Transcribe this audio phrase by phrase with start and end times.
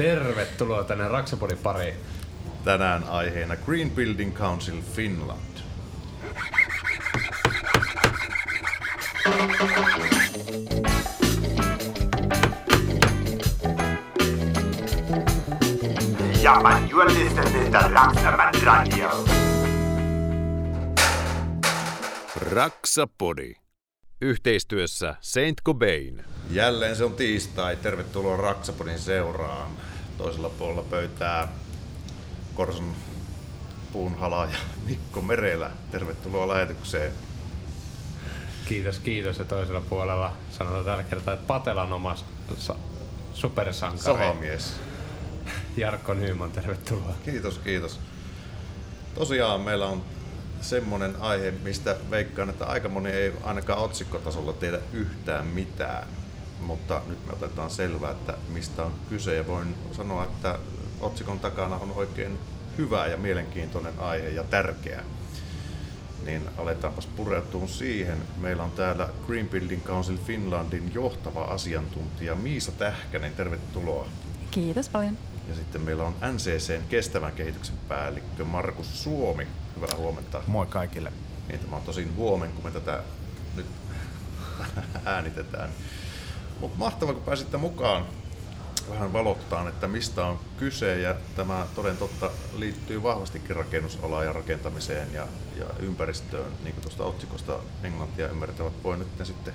[0.00, 1.94] Tervetuloa tänne Raksapodin pariin.
[2.64, 5.58] Tänään aiheena Green Building Council Finland.
[16.42, 19.24] Ja, man, you are listening to Raksaman Radio.
[22.50, 23.54] Raksapodi.
[24.20, 26.24] Yhteistyössä Saint Cobain.
[26.50, 27.76] Jälleen se on tiistai.
[27.76, 29.70] Tervetuloa Raksapodin seuraan.
[30.22, 31.48] Toisella puolella pöytää
[32.54, 32.94] Korson
[33.92, 35.70] puunhala ja Mikko Merelä.
[35.90, 37.12] Tervetuloa lähetykseen.
[38.68, 39.38] Kiitos, kiitos.
[39.38, 42.16] Ja toisella puolella sanotaan tällä kertaa, että Patelan oma
[42.58, 42.74] sa-
[43.34, 44.02] supersankari.
[44.18, 44.74] Sahamies.
[45.76, 47.14] Jarkko Nyman, tervetuloa.
[47.24, 48.00] Kiitos, kiitos.
[49.14, 50.02] Tosiaan meillä on
[50.60, 56.08] semmonen aihe, mistä veikkaan, että aika moni ei ainakaan otsikkotasolla tiedä yhtään mitään.
[56.60, 60.58] Mutta nyt me otetaan selvää, että mistä on kyse ja voin sanoa, että
[61.00, 62.38] otsikon takana on oikein
[62.78, 65.04] hyvä ja mielenkiintoinen aihe ja tärkeä.
[66.24, 68.18] Niin aletaanpas pureutua siihen.
[68.36, 73.32] Meillä on täällä Green Building Council Finlandin johtava asiantuntija Miisa Tähkänen.
[73.32, 74.06] Tervetuloa.
[74.50, 75.18] Kiitos paljon.
[75.48, 79.46] Ja sitten meillä on NCCn kestävän kehityksen päällikkö Markus Suomi.
[79.76, 80.42] Hyvää huomenta.
[80.46, 81.12] Moi kaikille.
[81.48, 83.02] Niin, tämä on tosin huomen, kun me tätä
[83.56, 83.66] nyt
[85.04, 85.70] äänitetään.
[86.60, 88.04] Mutta mahtavaa, kun pääsitte mukaan
[88.90, 91.00] vähän valottaan, että mistä on kyse.
[91.00, 97.04] Ja tämä toden totta liittyy vahvastikin rakennusalaan ja rakentamiseen ja, ja ympäristöön, niin kuin tuosta
[97.04, 99.54] otsikosta englantia ymmärtävät voi nyt sitten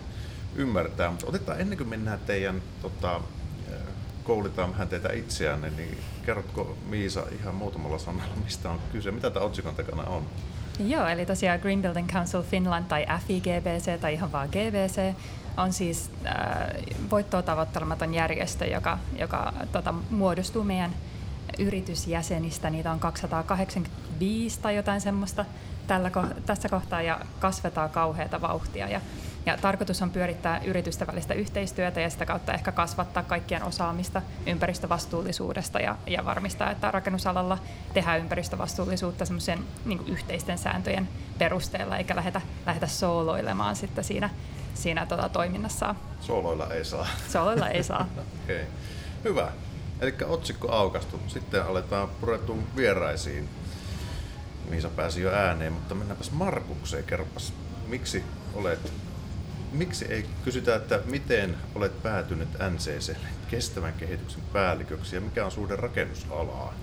[0.55, 1.09] ymmärtää.
[1.09, 3.21] Mutta otetaan ennen kuin mennään teidän tota,
[4.25, 9.45] koulutaan vähän teitä itseänne, niin kerrotko Miisa ihan muutamalla sanalla, mistä on kyse, mitä tämä
[9.45, 10.25] otsikon takana on?
[10.79, 15.15] Joo, eli tosiaan Green Building Council Finland tai FIGBC tai ihan vaan GBC
[15.57, 16.33] on siis äh,
[17.11, 20.95] voittoa tavoittelematon järjestö, joka, joka tota, muodostuu meidän
[21.59, 22.69] yritysjäsenistä.
[22.69, 25.45] Niitä on 285 tai jotain semmoista
[25.87, 26.11] tällä,
[26.45, 28.89] tässä kohtaa ja kasvetaan kauheata vauhtia.
[28.89, 29.01] Ja
[29.45, 35.79] ja tarkoitus on pyörittää yritysten välistä yhteistyötä ja sitä kautta ehkä kasvattaa kaikkien osaamista ympäristövastuullisuudesta
[35.79, 37.57] ja, ja varmistaa, että rakennusalalla
[37.93, 39.25] tehdään ympäristövastuullisuutta
[39.85, 44.29] niin yhteisten sääntöjen perusteella, eikä lähdetä, lähdetä sooloilemaan sitten siinä,
[44.75, 45.95] siinä tota, toiminnassa.
[46.21, 47.07] Sooloilla ei saa.
[47.29, 48.07] Sooloilla ei saa.
[48.43, 48.65] okay.
[49.23, 49.51] Hyvä.
[49.99, 51.19] Eli otsikko aukastu.
[51.27, 53.49] Sitten aletaan pureutua vieraisiin.
[54.69, 57.03] Miisa pääsi jo ääneen, mutta mennäänpäs Markukseen.
[57.03, 57.53] Kerropas,
[57.87, 58.91] miksi olet
[59.75, 63.15] miksi ei kysytä, että miten olet päätynyt NCC
[63.47, 66.73] kestävän kehityksen päälliköksi ja mikä on suhde rakennusalaan?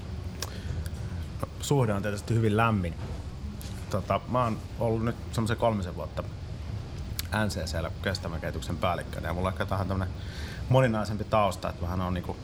[1.41, 2.95] No, suhde on tietysti hyvin lämmin.
[3.91, 6.25] Tota, mä oon ollut nyt semmoisen kolmisen vuotta
[7.47, 9.29] NCCllä kestävän kehityksen päällikkönä.
[9.29, 10.15] Ja mulla ehkä tähän tämmöinen
[10.69, 12.37] moninaisempi tausta, että vähän on niinku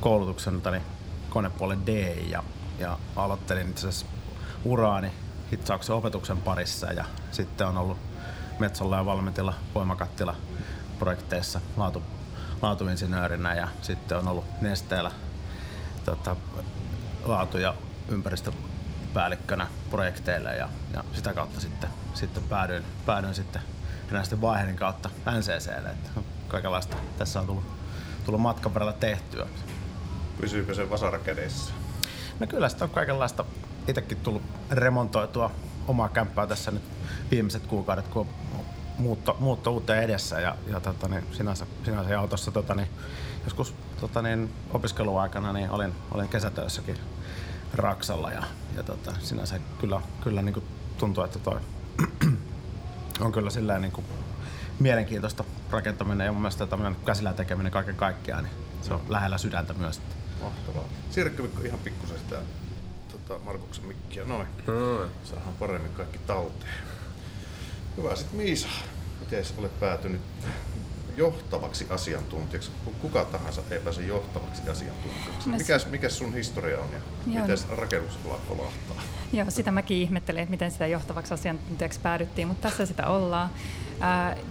[0.00, 0.82] koulutukseltani
[1.30, 1.88] konepuolen D
[2.30, 2.42] ja,
[2.78, 4.06] ja aloittelin itse asiassa
[4.64, 5.12] uraani
[5.52, 7.98] hitsauksen opetuksen parissa ja sitten on ollut
[8.58, 10.36] Metsolla ja Valmetilla voimakattila
[10.98, 12.02] projekteissa laatu,
[12.62, 15.10] laatuinsinöörinä ja sitten on ollut Nesteellä
[16.04, 16.36] tota,
[17.24, 17.74] laatu- ja
[18.08, 23.62] ympäristöpäällikkönä projekteille ja, ja sitä kautta sitten, sitten päädyin, päädyin sitten
[24.14, 25.90] näisten vaiheiden kautta NCClle.
[25.90, 26.10] Että
[26.48, 27.64] kaikenlaista tässä on tullut,
[28.24, 29.46] tullut matkan verran tehtyä.
[30.40, 31.72] Pysyykö se vasara kädessä?
[32.40, 33.44] No kyllä sitä on kaikenlaista
[33.88, 35.50] itsekin tullut remontoitua
[35.88, 36.82] omaa kämppää tässä nyt
[37.30, 38.64] viimeiset kuukaudet, kun on
[38.98, 42.88] muutto, muutto uuteen edessä ja, ja tota, niin sinänsä, sinänsä autossa tota, niin,
[43.44, 46.98] joskus tota, niin, opiskeluaikana niin olin, olin kesätöissäkin
[47.74, 48.42] Raksalla ja,
[48.76, 50.66] ja tota, sinänsä kyllä, kyllä niin kuin
[50.98, 51.60] tuntuu, että toi
[53.20, 54.06] on kyllä silleen niin kuin
[54.80, 59.72] mielenkiintoista rakentaminen ja mun mielestä tämmöinen käsillä tekeminen kaiken kaikkiaan, niin se on lähellä sydäntä
[59.72, 60.00] myös.
[60.42, 60.84] Mahtavaa.
[61.42, 62.38] Mikko ihan pikkusen sitä
[63.12, 64.46] tota, Markuksen mikkiä noin.
[64.66, 65.10] Mm.
[65.24, 66.72] Saadaan paremmin kaikki talteen.
[67.96, 68.16] Hyvä.
[68.16, 68.68] Sitten Miisa,
[69.20, 70.20] miten olet päätynyt
[71.16, 72.70] johtavaksi asiantuntijaksi?
[73.00, 75.48] Kuka tahansa ei pääse johtavaksi asiantuntijaksi.
[75.48, 76.98] Mikäs, mikäs sun historia on ja
[77.34, 77.46] Joo.
[77.46, 78.96] miten rakennusala kolahtaa?
[79.32, 83.50] Joo, sitä mäkin ihmettelin, että miten sitä johtavaksi asiantuntijaksi päädyttiin, mutta tässä sitä ollaan.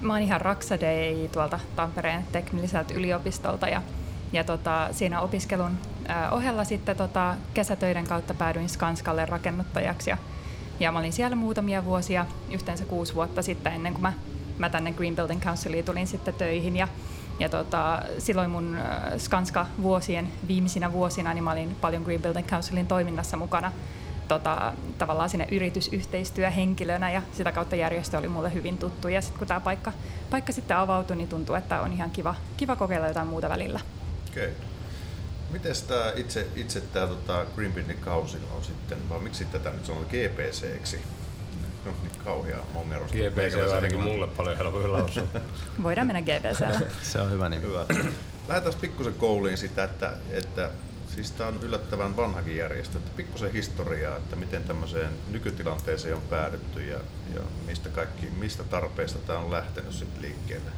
[0.02, 3.82] Mä oon ihan Raksadei tuolta Tampereen teknilliseltä yliopistolta ja
[4.34, 5.78] ja tota, siinä opiskelun
[6.32, 10.10] ohella sitten tota, kesätöiden kautta päädyin Skanskalle rakennuttajaksi.
[10.10, 10.18] Ja,
[10.80, 14.14] ja mä olin siellä muutamia vuosia, yhteensä kuusi vuotta sitten ennen kuin mä,
[14.58, 16.76] mä tänne Green Building Counciliin tulin sitten töihin.
[16.76, 16.88] Ja,
[17.40, 18.78] ja tota, silloin mun
[19.18, 23.72] Skanska-vuosien viimeisinä vuosina niin mä olin paljon Green Building Councilin toiminnassa mukana
[24.28, 29.08] tota, tavallaan sinne yritysyhteistyöhenkilönä ja sitä kautta järjestö oli mulle hyvin tuttu.
[29.08, 29.94] Ja sitten kun tämä paikka,
[30.30, 33.80] paikka sitten avautui, niin tuntui, että on ihan kiva, kiva kokeilla jotain muuta välillä.
[34.30, 34.54] Okei.
[35.52, 40.04] Miten tämä itse, itse tämä tota, Greenbindin kausi on sitten, vai miksi tätä nyt sanoo
[40.04, 41.02] GPC-ksi?
[41.86, 43.12] No niin kauhea mongeros.
[43.12, 45.24] GPC on ainakin mulle paljon helpompi lausua.
[45.84, 46.90] Voidaan mennä GBCllä.
[47.12, 47.62] Se on hyvä nimi.
[47.62, 47.86] Hyvä.
[48.48, 50.70] Lähdetään pikkusen kouliin sitä, että, että
[51.16, 56.86] siis tämä on yllättävän vanhakin järjestö, että pikkusen historiaa, että miten tämmöiseen nykytilanteeseen on päädytty
[56.86, 56.98] ja,
[57.36, 60.72] ja mistä, kaikki, mistä tarpeista tämä on lähtenyt sitten liikkeelle.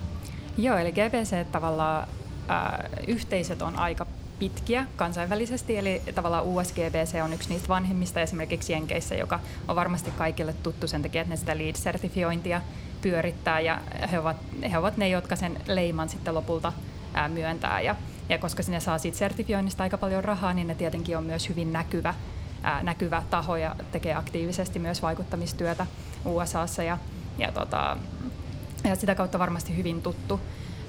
[0.58, 2.08] Joo, eli GBC tavallaan
[2.50, 4.06] äh, yhteisöt on aika
[4.40, 10.54] pitkiä kansainvälisesti, eli tavallaan USGBC on yksi niistä vanhimmista esimerkiksi Jenkeissä, joka on varmasti kaikille
[10.54, 12.62] tuttu sen takia, että ne sitä LEED-sertifiointia
[13.02, 14.38] pyörittää ja he ovat,
[14.72, 16.74] he ovat ne, jotka sen leiman sitten lopulta
[17.14, 17.82] ää, myöntää.
[17.82, 17.96] Ja,
[18.30, 21.74] ja koska sinne saa siitä sertifioinnista aika paljon rahaa, niin ne tietenkin on myös hyvin
[21.74, 22.14] näkyvä,
[22.64, 25.86] ää, näkyvä taho ja tekee aktiivisesti myös vaikuttamistyötä
[26.26, 26.98] USAssa ja,
[27.38, 27.98] ja, tota,
[28.84, 30.40] ja sitä kautta varmasti hyvin tuttu.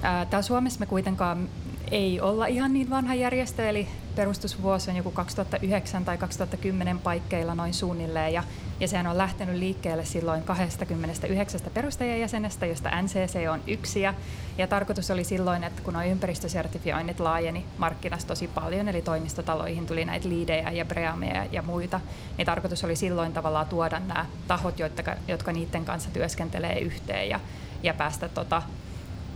[0.01, 1.49] Täällä Suomessa me kuitenkaan
[1.91, 7.73] ei olla ihan niin vanha järjestö, eli perustusvuosi on joku 2009 tai 2010 paikkeilla noin
[7.73, 8.43] suunnilleen, ja,
[8.79, 14.13] ja sehän on lähtenyt liikkeelle silloin 29 perustajajäsenestä, josta NCC on yksi, ja,
[14.57, 20.05] ja tarkoitus oli silloin, että kun nuo ympäristösertifioinnit laajeni markkinassa tosi paljon, eli toimistotaloihin tuli
[20.05, 21.99] näitä liidejä ja breameja ja muita,
[22.37, 27.39] niin tarkoitus oli silloin tavallaan tuoda nämä tahot, jotka, jotka niiden kanssa työskentelee yhteen, ja,
[27.83, 28.61] ja päästä tota,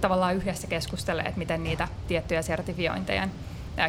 [0.01, 3.31] tavallaan yhdessä keskustelee, että miten niitä tiettyjä sertifiointejen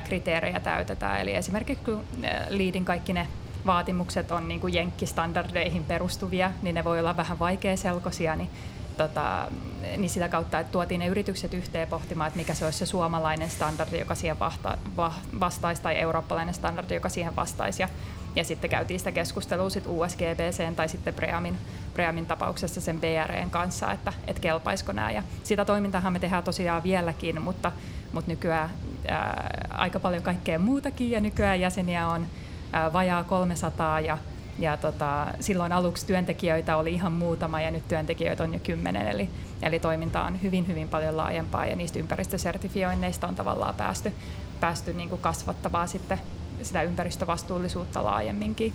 [0.04, 1.20] kriteerejä täytetään.
[1.20, 2.04] Eli esimerkiksi kun
[2.48, 3.28] liidin kaikki ne
[3.66, 8.50] vaatimukset on niin kuin jenkkistandardeihin perustuvia, niin ne voi olla vähän vaikeaselkoisia, niin,
[8.96, 9.48] tota,
[9.96, 13.50] niin sitä kautta, että tuotiin ne yritykset yhteen pohtimaan, että mikä se olisi se suomalainen
[13.50, 17.82] standardi, joka siihen vasta, va, vastaisi, tai eurooppalainen standardi, joka siihen vastaisi.
[17.82, 17.88] Ja,
[18.36, 21.58] ja sitten käytiin sitä keskustelua sit USGBC tai sitten Breamin,
[21.94, 25.10] Breamin tapauksessa sen BREn kanssa, että, että kelpaisiko nämä.
[25.10, 27.72] Ja sitä toimintahan me tehdään tosiaan vieläkin, mutta,
[28.12, 28.70] mutta nykyään
[29.08, 32.26] ää, aika paljon kaikkea muutakin ja nykyään jäseniä on
[32.72, 34.18] ää, vajaa 300 ja
[34.58, 39.28] ja tota, silloin aluksi työntekijöitä oli ihan muutama ja nyt työntekijöitä on jo kymmenen, eli,
[39.62, 44.12] eli toiminta on hyvin, hyvin paljon laajempaa ja niistä ympäristösertifioinneista on tavallaan päästy,
[44.60, 46.20] päästy niin kuin kasvattamaan sitten
[46.64, 48.72] sitä ympäristövastuullisuutta laajemminkin.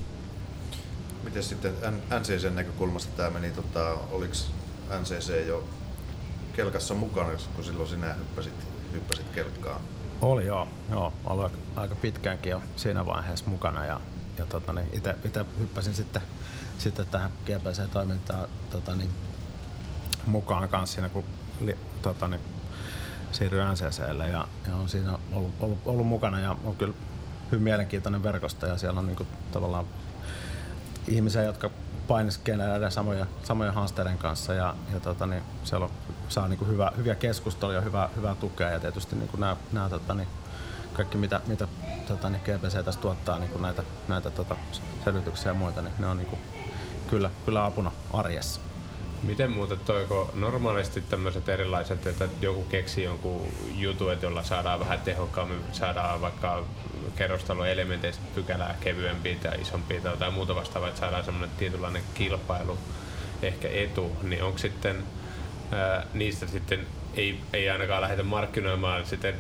[1.24, 1.74] Miten sitten
[2.20, 4.34] NCCn näkökulmasta tämä meni, tota, oliko
[5.02, 5.64] NCC jo
[6.56, 8.54] kelkassa mukana, kun silloin sinä hyppäsit,
[8.94, 9.82] hyppäsit kelkkaan?
[10.22, 14.00] Oli joo, joo ollut aika pitkäänkin jo siinä vaiheessa mukana ja,
[14.38, 14.88] ja tota, niin
[15.24, 16.22] itse hyppäsin sitten,
[16.78, 19.10] sitten tähän GPC-toimintaan tota, niin,
[20.26, 21.24] mukaan kanssa siinä, kun
[21.62, 22.42] li, tota, niin,
[23.32, 26.94] siirryin NCClle ja, ja on siinä ollut, ollut, ollut, mukana ja on kyllä
[27.52, 29.86] hyvin mielenkiintoinen verkosto ja siellä on niin kuin, tavallaan
[31.08, 31.70] ihmisiä, jotka
[32.08, 35.92] painiskelee näiden samoja, samoja haasteiden kanssa ja, ja tota, niin siellä on,
[36.30, 39.90] saa niin kuin hyvä, hyviä keskusteluja, hyvää, hyvää tukea ja tietysti niin kuin nämä, nämä
[39.90, 40.28] tota, niin,
[40.94, 41.68] kaikki mitä, mitä
[42.08, 44.56] tota, niin GPC tässä tuottaa niin kuin näitä, näitä tota,
[45.04, 46.42] selvityksiä ja muita, niin ne on niin kuin,
[47.10, 48.62] kyllä, kyllä apuna arjessa.
[49.28, 55.02] Miten muuten toiko normaalisti tämmöiset erilaiset, että joku keksii jonkun jutun, että jolla saadaan vähän
[55.02, 56.64] tehokkaammin, saadaan vaikka
[57.16, 62.78] kerrostaloelementeistä pykälää kevyempiä tai isompia tai jotain muuta vastaavaa, että saadaan semmoinen tietynlainen kilpailu,
[63.42, 65.04] ehkä etu, niin onko sitten
[65.72, 69.36] ää, niistä sitten ei, ei ainakaan lähdetä markkinoimaan sitten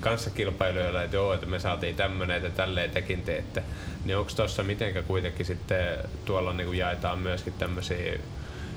[0.00, 3.62] kanssakilpailijoilla, että joo, että me saatiin tämmöinen, että tälleen tekin teette.
[4.04, 8.18] Niin onko tuossa mitenkä kuitenkin sitten tuolla niin jaetaan myöskin tämmöisiä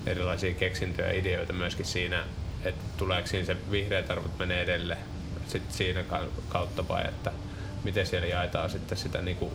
[0.06, 2.24] erilaisia keksintöjä ja ideoita myöskin siinä,
[2.64, 4.98] että tuleeko siinä se vihreät arvot menee edelle
[5.48, 6.04] sit siinä
[6.50, 7.32] kautta vai että
[7.84, 9.52] miten siellä jaetaan sitten sitä niin kuin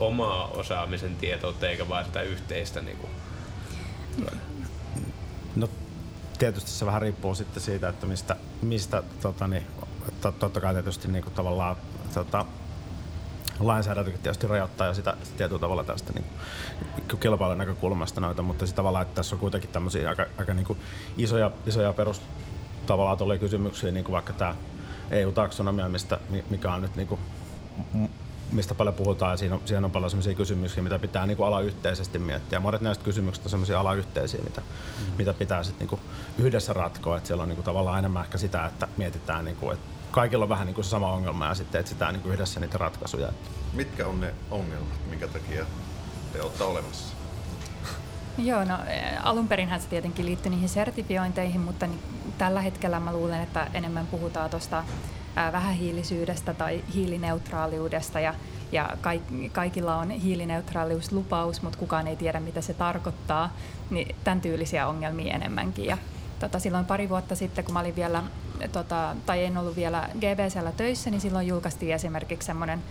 [0.00, 2.80] omaa osaamisen tietoutta eikä vain sitä yhteistä.
[2.80, 3.10] Niin kuin.
[5.56, 5.68] No
[6.38, 9.66] tietysti se vähän riippuu sitten siitä, että mistä, mistä tota, niin,
[10.20, 11.76] totta kai tietysti niin kuin tavallaan
[12.14, 12.46] tota,
[13.66, 16.24] lainsäädäntökin tietysti rajoittaa ja sitä, tietyllä tavalla tästä niin
[17.20, 20.78] kilpailun näkökulmasta noita, mutta sitä tavallaan, että tässä on kuitenkin tämmöisiä aika, aika niin kuin
[21.18, 22.22] isoja, isoja perus
[22.86, 24.54] tavallaan tulee kysymyksiä, niin kuin vaikka tämä
[25.10, 26.18] EU-taksonomia, mistä,
[26.50, 27.20] mikä on nyt niin kuin,
[28.52, 31.46] mistä paljon puhutaan ja siinä on, siinä on paljon sellaisia kysymyksiä, mitä pitää niin kuin
[31.46, 32.60] alayhteisesti miettiä.
[32.60, 35.12] Monet näistä kysymyksistä on sellaisia alayhteisiä, mitä, mm.
[35.18, 36.00] mitä pitää sitten niin
[36.38, 37.16] yhdessä ratkoa.
[37.16, 40.42] Että siellä on niin kuin tavallaan enemmän ehkä sitä, että mietitään, niin kuin, että kaikilla
[40.42, 43.32] on vähän niin kuin se sama ongelma ja sitten etsitään niin kuin yhdessä niitä ratkaisuja.
[43.72, 45.64] Mitkä on ne ongelmat, minkä takia
[46.32, 47.14] te olette olemassa?
[48.38, 48.78] Joo, no
[49.22, 52.00] alun perinhän se tietenkin liittyy niihin sertifiointeihin, mutta niin,
[52.38, 54.84] tällä hetkellä mä luulen, että enemmän puhutaan tuosta
[55.52, 58.34] vähähiilisyydestä tai hiilineutraaliudesta ja,
[58.72, 58.96] ja
[59.52, 63.56] kaikilla on hiilineutraaliuslupaus, mutta kukaan ei tiedä, mitä se tarkoittaa,
[63.90, 65.84] niin tämän tyylisiä ongelmia enemmänkin.
[65.84, 65.98] Ja,
[66.40, 68.22] tota, silloin pari vuotta sitten, kun mä olin vielä
[68.72, 72.82] tota, tai en ollut vielä GBCllä töissä, niin silloin julkaistiin esimerkiksi semmoinen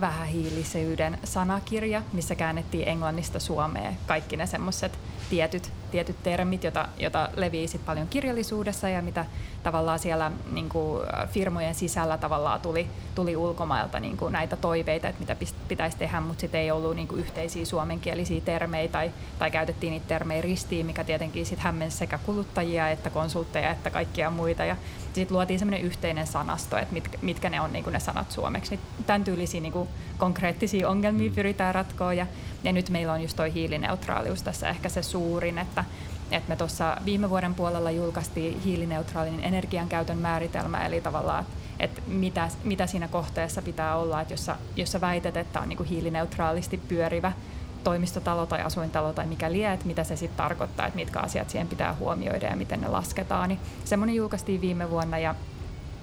[0.00, 4.98] vähähiilisyyden sanakirja, missä käännettiin englannista suomeen kaikki ne semmoiset
[5.30, 9.26] tietyt, tietyt termit, joita, jota levii sit paljon kirjallisuudessa ja mitä
[9.62, 15.20] tavallaan siellä niin kuin, firmojen sisällä tavallaan tuli, tuli ulkomailta niin kuin näitä toiveita, että
[15.20, 15.36] mitä
[15.68, 20.08] pitäisi tehdä, mutta sitten ei ollut niin kuin yhteisiä suomenkielisiä termejä tai, tai käytettiin niitä
[20.08, 24.64] termejä ristiin, mikä tietenkin sitten hämmensi sekä kuluttajia että konsultteja että kaikkia muita.
[24.64, 24.76] Ja
[25.14, 28.70] sitten luotiin semmoinen yhteinen sanasto, että mitkä, mitkä ne on niin kuin ne sanat suomeksi.
[28.70, 31.34] Niin tämän tyylisiä niin kuin konkreettisia ongelmia mm.
[31.34, 32.26] pyritään ratkoa ja,
[32.64, 35.84] ja nyt meillä on just toi hiilineutraalius tässä ehkä se suurin, että
[36.30, 41.46] et me tuossa viime vuoden puolella julkaistiin hiilineutraalin energiankäytön määritelmä, eli tavallaan,
[41.78, 45.68] että mitä, mitä siinä kohteessa pitää olla, että jos sä, jos sä väität, että on
[45.68, 47.32] niin kuin hiilineutraalisti pyörivä
[47.84, 51.68] toimistotalo tai asuintalo tai mikä lie, että mitä se sitten tarkoittaa, että mitkä asiat siihen
[51.68, 53.48] pitää huomioida ja miten ne lasketaan.
[53.48, 55.34] Niin semmoinen julkaistiin viime vuonna ja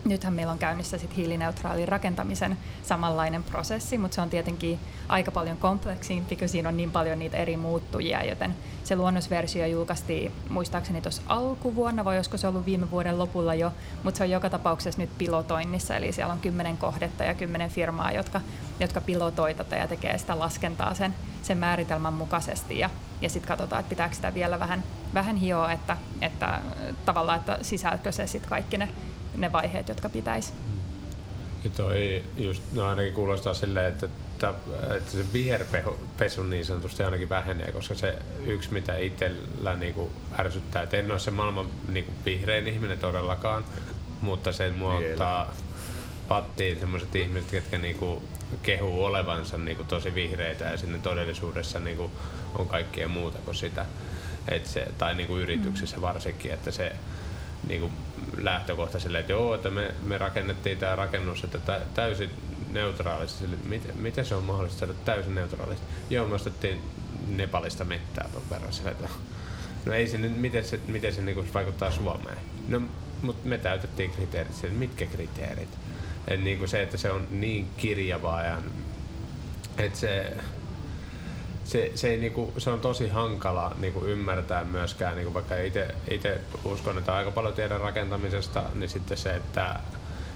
[0.09, 5.57] nythän meillä on käynnissä sit hiilineutraalin rakentamisen samanlainen prosessi, mutta se on tietenkin aika paljon
[5.57, 11.21] kompleksimpi, kun siinä on niin paljon niitä eri muuttujia, joten se luonnosversio julkaistiin muistaakseni tuossa
[11.27, 13.71] alkuvuonna, vai olisiko se ollut viime vuoden lopulla jo,
[14.03, 18.11] mutta se on joka tapauksessa nyt pilotoinnissa, eli siellä on kymmenen kohdetta ja kymmenen firmaa,
[18.11, 18.41] jotka,
[18.79, 22.89] jotka pilotoi tätä ja tekee sitä laskentaa sen, sen määritelmän mukaisesti, ja,
[23.21, 24.83] ja sitten katsotaan, että pitääkö sitä vielä vähän,
[25.13, 26.59] vähän hioa, että, että
[27.05, 28.89] tavallaan, että sisältö se sitten kaikki ne
[29.37, 30.53] ne vaiheet, jotka pitäisi.
[31.63, 34.53] Ja toi just, no ainakin kuulostaa silleen, että, että,
[34.95, 38.15] että se viherpesu niin sanotusti ainakin vähenee, koska se
[38.45, 42.99] yksi mitä itsellä niin kuin ärsyttää, että en ole se maailman niin kuin vihrein ihminen
[42.99, 43.65] todellakaan,
[44.21, 45.53] mutta sen muuttaa
[46.27, 48.21] pattiin sellaiset ihmiset, jotka niin kuin
[48.63, 52.11] kehuu olevansa niin kuin tosi vihreitä ja sinne todellisuudessa niin kuin
[52.55, 53.85] on kaikkea muuta kuin sitä.
[54.47, 56.91] Et se, tai niin kuin yrityksissä varsinkin, että se
[57.67, 57.93] niin kuin
[58.37, 62.29] lähtökohta silleen, että joo, että me, me rakennettiin tämä rakennus, että täysin
[62.71, 63.39] neutraalisti.
[63.39, 65.85] Sille, miten, miten se on mahdollista saada täysin neutraalisti?
[66.09, 66.81] Joo, me ostettiin
[67.27, 68.73] Nepalista mettää tuon verran.
[68.73, 69.09] Sille, että,
[69.85, 72.37] no ei se nyt, miten se, miten se niin vaikuttaa Suomeen?
[72.67, 72.81] No,
[73.21, 74.55] mutta me täytettiin kriteerit.
[74.55, 75.77] Sille, mitkä kriteerit?
[76.27, 78.57] Et niin kuin se, että se on niin kirjavaa ja
[79.77, 80.37] että se,
[81.67, 85.55] se, se, ei, niinku, se on tosi hankala niinku, ymmärtää myöskään, niinku, vaikka
[86.11, 89.79] itse uskon, että aika paljon tiedän rakentamisesta, niin sitten se, että,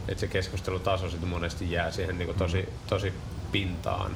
[0.08, 3.14] että se keskustelutaso sitten monesti jää siihen niinku, tosi, tosi
[3.52, 4.16] pintaan.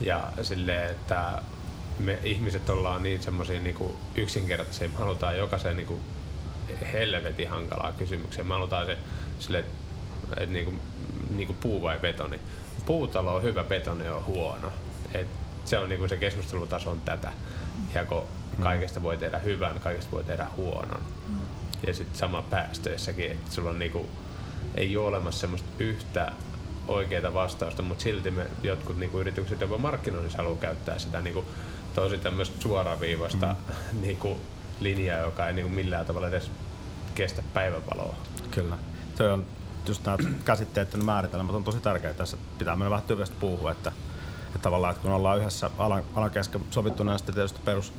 [0.00, 1.42] Ja silleen, että
[1.98, 6.00] me ihmiset ollaan niin semmoisia niinku, yksinkertaisia, me halutaan jokaiseen niinku,
[6.92, 8.46] helvetin hankalaa kysymykseen.
[8.46, 8.98] Me halutaan se
[9.38, 9.64] silleen,
[10.30, 10.74] että niinku,
[11.30, 12.40] niinku puu vai betoni.
[12.86, 14.72] Puutalo on hyvä, betoni on huono.
[15.14, 15.28] Et
[15.66, 17.32] se on niinku se keskustelutaso on tätä.
[17.94, 18.22] Ja kun
[18.62, 21.00] kaikesta voi tehdä hyvän, kaikesta voi tehdä huonon.
[21.86, 24.06] Ja sitten sama päästöissäkin, että sulla on niinku,
[24.74, 26.32] ei ole olemassa semmoista yhtä
[26.88, 31.44] oikeaa vastausta, mutta silti me jotkut niinku yritykset jopa markkinoinnissa haluaa käyttää sitä niinku
[31.94, 34.00] tosi tämmöistä suoraviivasta mm.
[34.00, 34.40] niinku
[34.80, 36.50] linjaa, joka ei niinku millään tavalla edes
[37.14, 38.16] kestä päivävaloa.
[38.50, 38.78] Kyllä.
[39.14, 39.46] Se on
[39.88, 42.36] just nämä käsitteet ja määritelmät on tosi tärkeitä tässä.
[42.58, 43.92] Pitää mennä vähän tyhjästä puuhun, että
[44.46, 47.92] että tavallaan, että kun ollaan yhdessä alan, alan kesken sovittu näistä tietysti perus,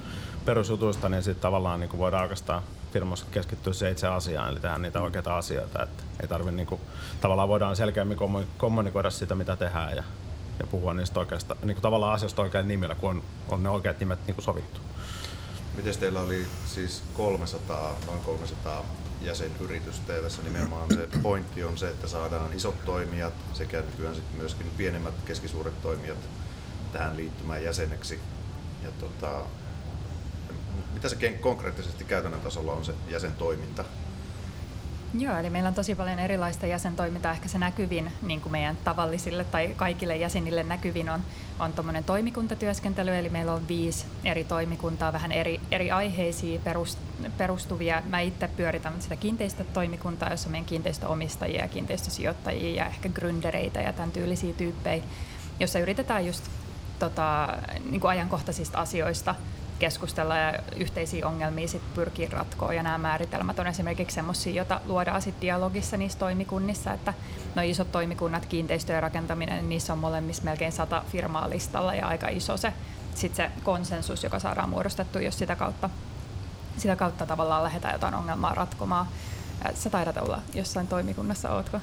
[0.45, 2.63] perusjutuista, niin sitten tavallaan niin kuin voidaan oikeastaan
[2.93, 5.83] firmassa keskittyä se itse asiaan, eli tehdä niitä oikeita asioita.
[5.83, 6.81] Että ei tarvi, niin kuin,
[7.21, 8.17] tavallaan voidaan selkeämmin
[8.57, 10.03] kommunikoida sitä, mitä tehdään ja,
[10.59, 13.99] ja puhua niistä oikeasta, niin kuin tavallaan asioista oikein nimillä, kun on, on ne oikeat
[13.99, 14.79] nimet niin kuin sovittu.
[15.75, 18.85] Miten teillä oli siis 300, noin 300
[19.21, 24.37] jäsenyritystä ja tässä nimenomaan se pointti on se, että saadaan isot toimijat sekä nykyään sitten
[24.37, 26.17] myöskin pienemmät keskisuuret toimijat
[26.91, 28.19] tähän liittymään jäseneksi.
[28.83, 29.41] Ja tota,
[30.93, 33.85] mitä se konkreettisesti käytännön tasolla on se jäsentoiminta?
[35.19, 37.31] Joo, eli meillä on tosi paljon erilaista jäsentoimintaa.
[37.31, 41.21] Ehkä se näkyvin niin kuin meidän tavallisille tai kaikille jäsenille näkyvin on,
[41.59, 46.99] on tuommoinen toimikuntatyöskentely, eli meillä on viisi eri toimikuntaa, vähän eri, eri aiheisiin perust,
[47.37, 48.01] perustuvia.
[48.09, 54.11] Mä itse pyöritän sitä kiinteistötoimikuntaa, jossa on meidän kiinteistöomistajia, kiinteistösijoittajia ja ehkä gründereitä ja tämän
[54.11, 55.03] tyylisiä tyyppejä,
[55.59, 56.43] jossa yritetään just
[56.99, 57.47] tota,
[57.89, 59.35] niin kuin ajankohtaisista asioista
[59.79, 62.73] keskustella ja yhteisiä ongelmia sit pyrkiä ratkoa.
[62.73, 67.13] Ja nämä määritelmät on esimerkiksi sellaisia, joita luodaan sit dialogissa niissä toimikunnissa, että
[67.55, 72.57] no isot toimikunnat, kiinteistöjen rakentaminen, niissä on molemmissa melkein sata firmaa listalla ja aika iso
[72.57, 72.73] se,
[73.15, 75.89] sit se konsensus, joka saadaan muodostettu, jos sitä kautta,
[76.77, 79.07] sitä kautta tavallaan lähdetään jotain ongelmaa ratkomaan.
[79.73, 81.79] Sä taidat olla jossain toimikunnassa, ootko?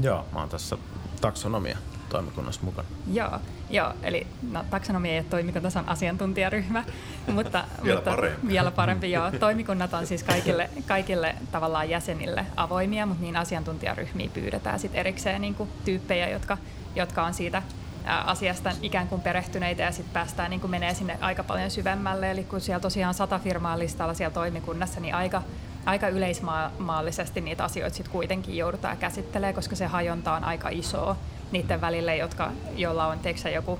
[0.00, 0.78] Joo, mä oon tässä
[1.20, 2.88] taksonomia toimikunnassa mukana.
[3.12, 6.84] Joo, joo eli no, taksonomia ei ole toimikunta, se on asiantuntijaryhmä,
[7.34, 8.48] mutta, Vielä mutta parempi.
[8.48, 9.12] vielä parempi.
[9.12, 9.30] Joo.
[9.30, 15.54] Toimikunnat on siis kaikille, kaikille tavallaan jäsenille avoimia, mutta niin asiantuntijaryhmiä pyydetään sit erikseen niin
[15.54, 16.58] kuin tyyppejä, jotka,
[16.96, 17.62] jotka on siitä
[18.06, 22.30] asiasta ikään kuin perehtyneitä ja sitten päästään niin kuin menee sinne aika paljon syvemmälle.
[22.30, 25.42] Eli kun siellä tosiaan sata firmaa listalla siellä toimikunnassa, niin aika,
[25.84, 31.16] aika yleismaallisesti niitä asioita sitten kuitenkin joudutaan käsittelemään, koska se hajonta on aika isoa
[31.54, 33.78] niiden välille, jotka, joilla on teeksä joku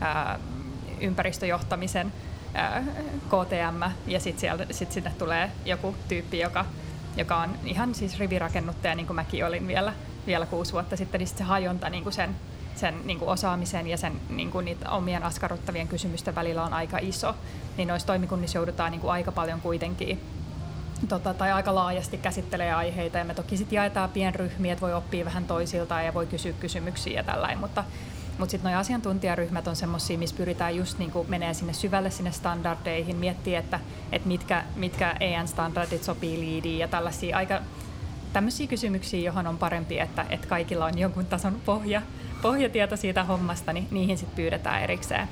[0.00, 0.38] ää,
[1.00, 2.12] ympäristöjohtamisen
[2.54, 2.84] ää,
[3.26, 6.64] KTM ja sitten sit sinne tulee joku tyyppi, joka,
[7.16, 9.92] joka on ihan siis rivirakennuttaja, niin kuin mäkin olin vielä,
[10.26, 12.36] vielä kuusi vuotta sitten, niin sit se hajonta niin kuin sen,
[12.74, 16.98] sen niin kuin osaamisen ja sen niin kuin niitä omien askarruttavien kysymysten välillä on aika
[16.98, 17.34] iso,
[17.76, 20.20] niin noissa toimikunnissa joudutaan niin kuin aika paljon kuitenkin
[21.08, 25.24] tota, tai aika laajasti käsittelee aiheita ja me toki sitten jaetaan pienryhmiä, että voi oppia
[25.24, 27.84] vähän toisiltaan ja voi kysyä kysymyksiä ja tällainen, mutta
[28.38, 33.16] mutta sitten nuo asiantuntijaryhmät on semmoisia, missä pyritään just niinku menee sinne syvälle sinne standardeihin,
[33.16, 33.80] miettiä, että,
[34.12, 37.60] että mitkä, mitkä EN-standardit sopii liidiin ja tällaisia aika
[38.32, 42.02] tämmöisiä kysymyksiä, johon on parempi, että, että kaikilla on jonkun tason pohja,
[42.42, 45.28] pohjatieto siitä hommasta, niin niihin sitten pyydetään erikseen.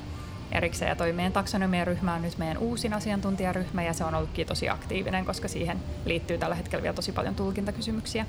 [0.53, 0.89] Erikseen.
[0.89, 5.25] Ja toi meidän taksonomiaryhmä on nyt meidän uusin asiantuntijaryhmä ja se on ollutkin tosi aktiivinen,
[5.25, 8.25] koska siihen liittyy tällä hetkellä vielä tosi paljon tulkintakysymyksiä.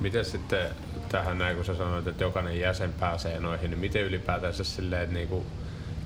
[0.00, 0.70] Miten sitten
[1.08, 5.14] tähän näin, kun sä sanoit, että jokainen jäsen pääsee noihin, niin miten ylipäätänsä silleen, että
[5.14, 5.46] niinku,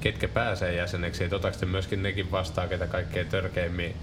[0.01, 3.97] ketkä pääsee jäseneksi, että otaks te myöskin nekin vastaan, ketä kaikkein törkeimmin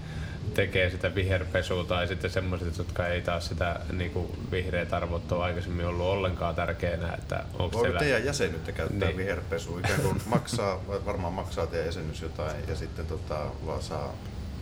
[0.54, 5.86] tekee sitä viherpesua tai sitten semmoiset, jotka ei taas sitä niinku, vihreät arvot ole aikaisemmin
[5.86, 7.98] ollut ollenkaan tärkeänä, että onko Voiko teillä...
[8.00, 9.06] teidän jäsenyyttä käyttää Niin.
[9.08, 9.16] niin.
[9.16, 9.78] viherpesua?
[9.78, 14.14] Ikään kuin maksaa, varmaan maksaa teidän jäsenyys jotain ja sitten tota, vaan saa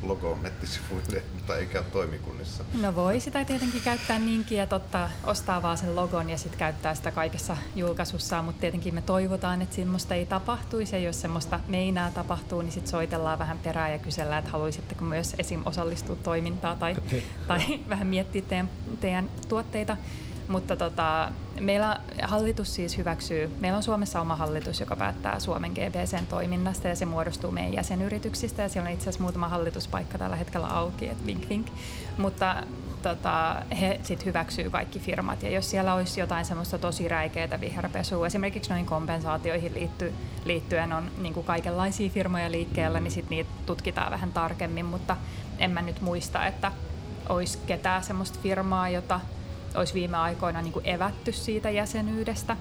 [0.02, 2.64] logo nettisivuille, mutta ei käy toimikunnissa.
[2.80, 6.94] No voi sitä tietenkin käyttää niinkin, että ottaa, ostaa vaan sen logon ja sitten käyttää
[6.94, 12.10] sitä kaikessa julkaisussaan, mutta tietenkin me toivotaan, että semmoista ei tapahtuisi ja jos semmoista meinaa
[12.10, 15.62] tapahtuu, niin sitten soitellaan vähän perään ja kysellään, että haluaisitteko myös esim.
[15.64, 16.96] osallistua toimintaan tai,
[17.46, 19.96] tai vähän miettiä teidän, teidän tuotteita.
[20.48, 26.26] Mutta tota, meillä hallitus siis hyväksyy, meillä on Suomessa oma hallitus, joka päättää Suomen GBCn
[26.26, 28.62] toiminnasta ja se muodostuu meidän jäsenyrityksistä.
[28.62, 31.66] Ja siellä on itse asiassa muutama hallituspaikka tällä hetkellä auki, että vink vink.
[32.18, 32.56] Mutta
[33.02, 35.42] tota, he sitten hyväksyy kaikki firmat.
[35.42, 40.12] Ja jos siellä olisi jotain semmoista tosi räikeää viherpesua, esimerkiksi noihin kompensaatioihin liitty,
[40.44, 45.16] liittyen on niin kuin kaikenlaisia firmoja liikkeellä, niin sitten niitä tutkitaan vähän tarkemmin, mutta
[45.58, 46.72] en mä nyt muista, että
[47.28, 49.20] olisi ketään semmoista firmaa, jota
[49.74, 52.56] olisi viime aikoina niin kuin evätty siitä jäsenyydestä.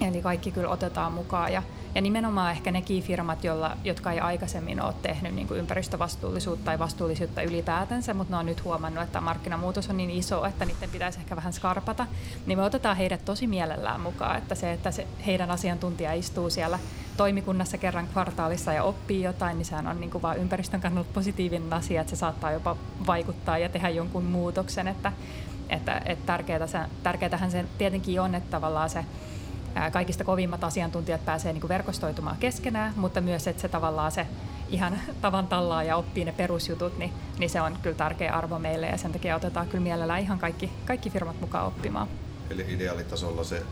[0.00, 1.52] Eli kaikki kyllä otetaan mukaan.
[1.52, 1.62] Ja,
[1.94, 6.78] ja nimenomaan ehkä nekin firmat, jolla, jotka ei aikaisemmin ole tehnyt niin kuin ympäristövastuullisuutta tai
[6.78, 11.18] vastuullisuutta ylipäätänsä, mutta ne on nyt huomannut, että markkinamuutos on niin iso, että niiden pitäisi
[11.18, 12.06] ehkä vähän skarpata,
[12.46, 14.38] niin me otetaan heidät tosi mielellään mukaan.
[14.38, 16.78] Että se, että se heidän asiantuntija istuu siellä
[17.16, 21.72] toimikunnassa kerran kvartaalissa ja oppii jotain, niin sehän on niin kuin vaan ympäristön kannalta positiivinen
[21.72, 24.88] asia, että se saattaa jopa vaikuttaa ja tehdä jonkun muutoksen.
[24.88, 25.12] Että,
[25.68, 29.04] että, että tärkeää, se, tärkeätähän se tietenkin on, että tavallaan se
[29.92, 34.26] kaikista kovimmat asiantuntijat pääsee niin kuin verkostoitumaan keskenään, mutta myös, että se tavallaan se
[34.68, 38.86] ihan tavan tallaa ja oppii ne perusjutut, niin, niin se on kyllä tärkeä arvo meille
[38.86, 42.08] ja sen takia otetaan kyllä mielellään ihan kaikki, kaikki firmat mukaan oppimaan.
[42.50, 43.62] Eli ideaalitasolla se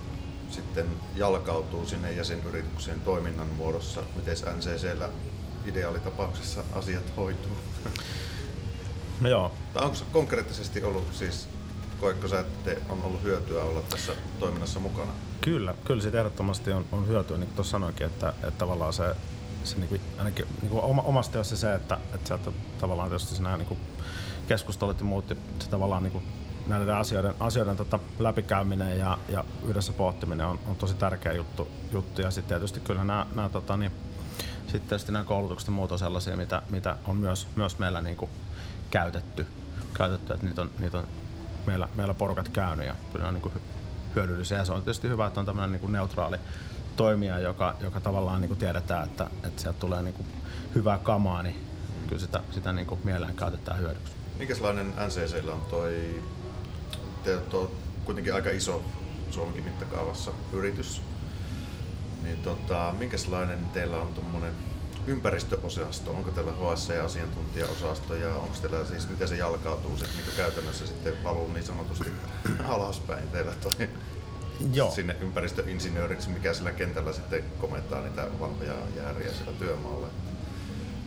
[0.51, 4.01] sitten jalkautuu sinne jäsenyrityksen toiminnan muodossa.
[4.17, 5.09] Miten NCCllä
[5.67, 7.57] ideaalitapauksessa asiat hoituu?
[9.21, 11.49] No joo, Tai onko se konkreettisesti ollut siis,
[12.05, 15.13] koetko sä, että on ollut hyötyä olla tässä toiminnassa mukana?
[15.41, 19.17] Kyllä, kyllä siitä ehdottomasti on, on hyötyä, niin kuin tuossa sanoinkin, että, että tavallaan se,
[19.65, 23.35] se niin kuin, ainakin niin kuin oma, omasta työssä se, että, että sieltä tavallaan tietysti
[23.35, 23.79] siinä niin
[24.49, 26.25] keskustelut ja muut, ja se tavallaan niin kuin
[26.67, 32.23] näiden asioiden, asioiden tota, läpikäyminen ja, ja yhdessä pohtiminen on, on tosi tärkeä juttu, juttu.
[32.23, 33.93] ja sitten tietysti kyllä nämä, nämä, tota, niin,
[34.63, 38.17] sitten tietysti nämä koulutukset ja muut on sellaisia, mitä, mitä on myös, myös meillä niin
[38.17, 38.31] kuin
[38.91, 39.47] käytetty,
[39.95, 41.07] käytetty, että niitä on, niitä on
[41.67, 43.55] meillä, meillä porukat käynyt ja kyllä on niin kuin
[44.17, 44.59] hyödyllisiä.
[44.59, 46.37] Ja se on tietysti hyvä, että on tämmöinen niin kuin neutraali
[46.97, 50.27] toimija, joka, joka tavallaan niin kuin tiedetään, että, että sieltä tulee niin kuin
[50.75, 51.67] hyvää kamaa, niin
[52.07, 54.13] kyllä sitä, sitä niin kuin mielellään käytetään hyödyksi.
[54.39, 56.23] Minkälainen NCCllä on toi,
[57.25, 57.71] te on
[58.05, 58.83] kuitenkin aika iso
[59.31, 61.03] Suomenkin mittakaavassa yritys,
[62.23, 64.53] niin tota, minkälainen teillä on tuommoinen
[65.07, 66.11] ympäristöosasto?
[66.11, 71.53] Onko teillä HSC-asiantuntijaosasto ja onko teillä siis, miten se jalkautuu se niin käytännössä sitten valuu
[71.53, 72.13] niin sanotusti
[72.69, 73.89] alaspäin teillä toi
[74.73, 74.91] Joo.
[74.91, 80.07] sinne ympäristöinsinööriksi, mikä sillä kentällä sitten komentaa niitä vanhoja jääriä siellä työmaalla?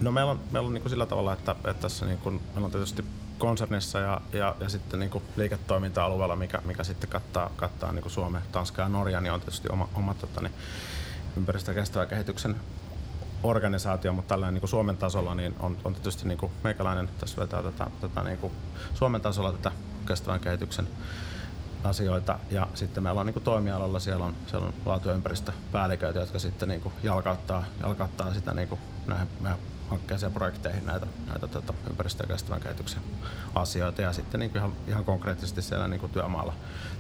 [0.02, 2.66] No meillä on, meillä on niin kuin sillä tavalla, että, että tässä niin kuin, meillä
[2.66, 3.04] on tietysti
[3.38, 8.42] konsernissa ja, ja, ja sitten niin kuin liiketoiminta-alueella, mikä, mikä sitten kattaa, kattaa niin Suomen,
[8.52, 10.54] Tanska ja Norja, niin on tietysti oma, oma tota, niin,
[11.38, 12.56] ympäristö- ja kestävän kehityksen
[13.44, 17.42] organisaatio, mutta tällä niin kuin Suomen tasolla niin on, on tietysti niin kuin meikäläinen tässä
[17.42, 18.54] vetää tätä, tätä niin kuin
[18.94, 19.72] Suomen tasolla tätä
[20.08, 20.88] kestävän kehityksen
[21.84, 22.40] asioita.
[22.52, 26.40] Ja sitten meillä on niin kuin toimialalla siellä on, siellä on laatu- ja ympäristöpäälliköitä, jotka
[26.40, 31.48] sitten niin kuin jalkauttaa, jalkauttaa sitä niin kuin näihin meidän hankkeeseen ja projekteihin näitä, näitä
[31.48, 33.02] tota, ympäristö- ja kestävän kehityksen
[33.56, 34.02] asioita.
[34.02, 36.54] Ja sitten niin kuin ihan, ihan konkreettisesti siellä niin kuin työmaalla,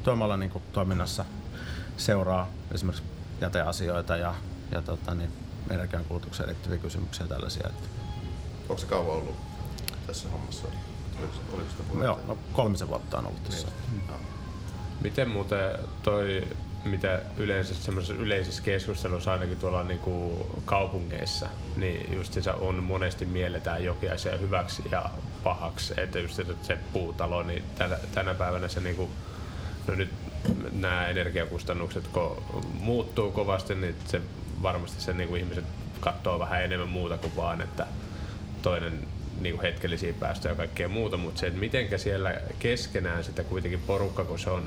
[0.04, 1.26] työmaalla niin kuin toiminnassa
[1.98, 3.04] seuraa esimerkiksi
[3.42, 4.36] jäteasioita ja,
[4.72, 5.32] ja tota, niin
[5.72, 7.68] energiankulutukseen liittyviä kysymyksiä ja tällaisia.
[7.68, 7.88] Että.
[8.70, 9.36] Onko se kauan ollut
[10.08, 10.68] tässä hommassa?
[11.20, 13.68] Oliko, oliko sitä Joo, no kolmisen vuotta on ollut tässä.
[13.92, 14.04] Niin.
[15.02, 16.48] Miten muuten toi,
[16.86, 23.84] mitä yleensä yleisessä keskustelussa ainakin tuolla niin kuin kaupungeissa, niin just se on monesti mielletään
[23.84, 25.10] jokin asia hyväksi ja
[25.44, 25.94] pahaksi.
[25.98, 29.10] Että just se, se puutalo, niin tänä, tänä päivänä se niin kuin,
[29.88, 30.10] no nyt
[30.72, 34.22] nämä energiakustannukset kun muuttuu kovasti, niin se
[34.62, 35.66] varmasti se niin kuin ihmiset
[36.00, 37.88] katsoo vähän enemmän muuta kuin vaan, että
[38.62, 39.08] toinen
[39.42, 43.82] niin kuin hetkellisiä päästöjä ja kaikkea muuta, mutta se, että mitenkä siellä keskenään sitä kuitenkin
[43.88, 44.64] porukka, kun se on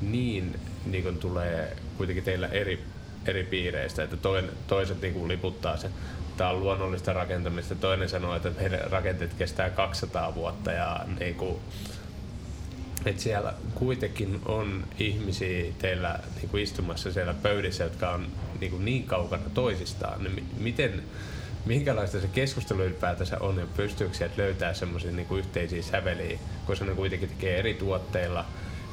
[0.00, 2.84] niin, niin kuin tulee kuitenkin teillä eri,
[3.26, 5.90] eri piireistä, että toinen, toiset niin kuin liputtaa sen,
[6.36, 11.56] tämä on luonnollista rakentamista, toinen sanoo, että meidän rakenteet kestää 200 vuotta ja niin kuin,
[13.06, 18.26] että siellä kuitenkin on ihmisiä teillä niin kuin istumassa siellä pöydissä, jotka on
[18.60, 20.24] niin, kuin niin kaukana toisistaan.
[20.24, 21.02] Niin miten,
[21.66, 26.84] minkälaista se keskustelu ylipäätänsä on ja pystyykö sieltä löytää semmoisia niin kuin yhteisiä säveliä, koska
[26.84, 28.44] ne kuitenkin tekee eri tuotteilla,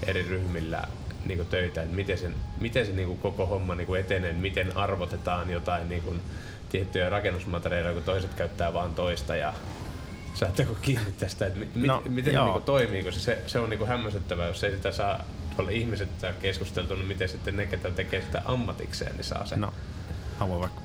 [0.08, 0.88] eri ryhmillä
[1.26, 4.34] niin kuin töitä, että miten, sen, miten se niin kuin koko homma niin kuin etenee,
[4.34, 6.22] miten arvotetaan jotain niin kuin
[6.70, 9.54] tiettyjä rakennusmateriaaleja, kun toiset käyttää vain toista ja
[10.34, 12.44] Saatteko kiinni tästä, että mi- No, miten joo.
[12.46, 15.20] se niinku toimii, koska se, se on niinku hämmästyttävää, jos ei sitä saa
[15.56, 19.62] tuolla ihmiset saa keskusteltua, niin miten sitten ne, ketä tekee sitä ammatikseen, niin saa sen.
[19.62, 19.74] No,
[20.40, 20.82] haluan vaikka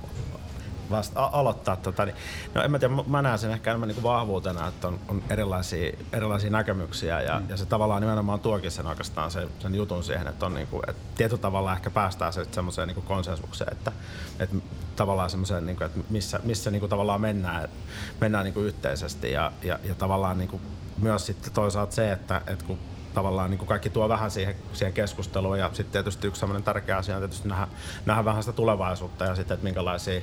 [0.91, 1.77] vasta a- aloittaa.
[1.77, 2.17] Tota, niin,
[2.55, 5.93] no en mä tiedä, mä- näen sen ehkä enemmän niin vahvuutena, että on, on erilaisia,
[6.13, 7.51] erilaisia näkemyksiä ja, mm.
[7.51, 10.83] ja se tavallaan nimenomaan tuokin sen oikeastaan sen, sen jutun siihen, että, on niin kuin,
[10.91, 13.93] että tietyllä tavalla ehkä päästään se semmoiseen niin konsensukseen, että,
[14.41, 14.57] että
[14.99, 17.69] tavallaan semmoiseen, niin kuin, että missä, missä niin kuin tavallaan mennään,
[18.21, 19.33] mennään niin kuin yhteisesti.
[19.33, 20.63] Ja, ja, ja tavallaan niin kuin
[20.99, 22.79] myös sitten toisaalta se, että, että kun
[23.15, 26.97] tavallaan niin kuin kaikki tuo vähän siihen, siihen keskusteluun ja sitten tietysti yksi sellainen tärkeä
[26.97, 27.69] asia on tietysti nähdä,
[28.07, 30.21] nähdä vähän sitä tulevaisuutta ja sitten, että minkälaisia,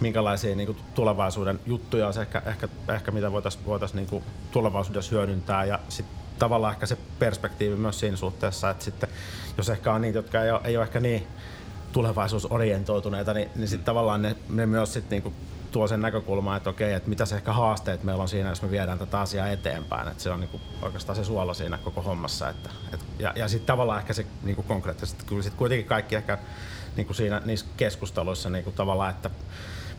[0.00, 4.24] minkälaisia niin kuin tulevaisuuden juttuja on se ehkä, ehkä, ehkä mitä voitaisiin voitais niin kuin
[4.50, 5.64] tulevaisuudessa hyödyntää.
[5.64, 9.08] Ja sitten tavallaan ehkä se perspektiivi myös siinä suhteessa, että sitten
[9.56, 11.26] jos ehkä on niitä, jotka ei ole, ei ole ehkä niin
[11.96, 15.32] tulevaisuusorientoituneita, niin, niin sitten tavallaan ne, ne myös sitten niinku
[15.70, 18.70] tuo sen näkökulman, että okei, että mitä se ehkä haasteet meillä on siinä, jos me
[18.70, 20.08] viedään tätä asiaa eteenpäin.
[20.08, 22.48] Että se on niinku oikeastaan se suola siinä koko hommassa.
[22.48, 26.38] Että, et, ja ja sitten tavallaan ehkä se niinku konkreettisesti, kyllä sitten kuitenkin kaikki ehkä
[26.96, 29.30] niinku siinä niissä keskusteluissa niinku tavallaan, että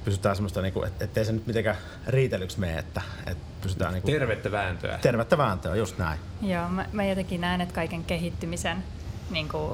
[0.06, 4.52] pysytään semmoista, niinku, et, ettei se nyt mitenkään riitelyksi mene, että, että pysytään niinku, Tervettä
[4.52, 5.00] vääntöä.
[5.02, 6.20] tervettä vääntöä, just näin.
[6.42, 8.84] Joo, mä, mä jotenkin näen, että kaiken kehittymisen
[9.30, 9.74] niin kuin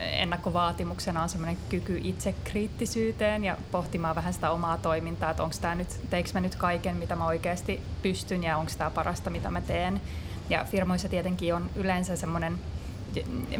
[0.00, 6.00] ennakkovaatimuksena on semmoinen kyky itsekriittisyyteen ja pohtimaan vähän sitä omaa toimintaa, että onko tämä nyt,
[6.10, 10.00] teekö mä nyt kaiken, mitä mä oikeasti pystyn ja onko tämä parasta, mitä mä teen.
[10.50, 12.58] Ja firmoissa tietenkin on yleensä semmoinen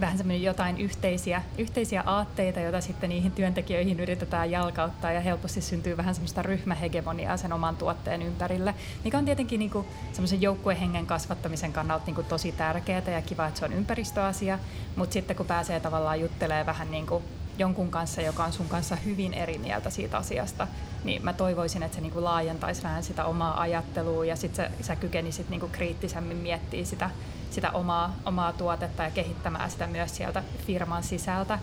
[0.00, 5.96] vähän semmoinen jotain yhteisiä, yhteisiä aatteita, joita sitten niihin työntekijöihin yritetään jalkauttaa ja helposti syntyy
[5.96, 11.72] vähän semmoista ryhmähegemoniaa sen oman tuotteen ympärille, mikä on tietenkin niin kuin semmoisen joukkuehengen kasvattamisen
[11.72, 14.58] kannalta niin kuin tosi tärkeää ja kiva, että se on ympäristöasia,
[14.96, 17.24] mutta sitten kun pääsee tavallaan juttelemaan vähän niin kuin
[17.58, 20.68] jonkun kanssa, joka on sun kanssa hyvin eri mieltä siitä asiasta,
[21.04, 24.96] niin mä toivoisin, että se niinku laajentaisi vähän sitä omaa ajattelua ja sitten sä, sä
[24.96, 27.10] kykenisit niinku kriittisemmin miettimään sitä,
[27.50, 31.58] sitä omaa, omaa tuotetta ja kehittämään sitä myös sieltä firman sisältä.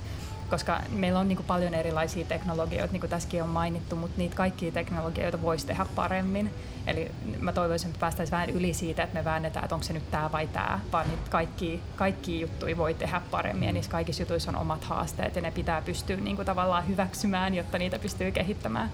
[0.51, 4.71] Koska meillä on niinku paljon erilaisia teknologioita, niin kuin tässäkin on mainittu, mutta niitä kaikkia
[4.71, 6.53] teknologioita voisi tehdä paremmin.
[6.87, 10.11] Eli mä toivoisin, että päästäisiin vähän yli siitä, että me väännetään, että onko se nyt
[10.11, 14.51] tämä vai tämä, vaan niitä kaikki, kaikki juttuja voi tehdä paremmin ja niissä kaikissa jutuissa
[14.51, 18.91] on omat haasteet ja ne pitää pystyä niin kuin tavallaan hyväksymään, jotta niitä pystyy kehittämään.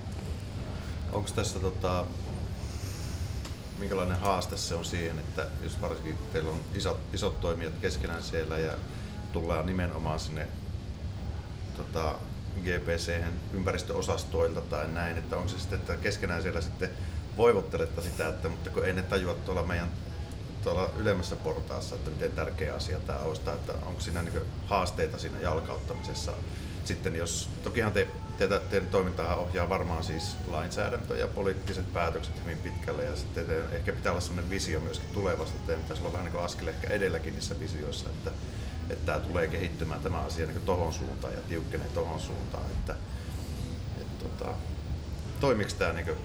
[1.13, 2.05] Onko tässä tota,
[3.79, 8.57] minkälainen haaste se on siihen, että jos varsinkin teillä on isot, isot toimijat keskenään siellä
[8.57, 8.73] ja
[9.33, 10.47] tullaan nimenomaan sinne
[11.77, 12.15] tota,
[12.63, 13.13] GPC
[13.53, 16.89] ympäristöosastoilta tai näin, että onko se sitten, että keskenään siellä sitten
[17.37, 19.91] voivotteletta sitä, että mutta kun ei ne tajua tuolla meidän
[20.63, 25.39] tuolla ylemmässä portaassa, että miten tärkeä asia tämä tai että onko siinä niin haasteita siinä
[25.39, 26.31] jalkauttamisessa.
[26.85, 32.57] Sitten jos, tokihan te teitä, teidän toimintaa ohjaa varmaan siis lainsäädäntö ja poliittiset päätökset hyvin
[32.57, 36.25] pitkälle ja sitten teidän ehkä pitää olla sellainen visio myöskin tulevasta, teidän pitäisi olla vähän
[36.25, 38.31] niin kuin askel ehkä edelläkin niissä visioissa, että,
[38.89, 42.95] että tämä tulee kehittymään tämä asia niin tohon suuntaan ja tiukkenee tohon suuntaan, että,
[44.01, 44.53] että tota,
[45.39, 46.17] toimiko tämä niin kuin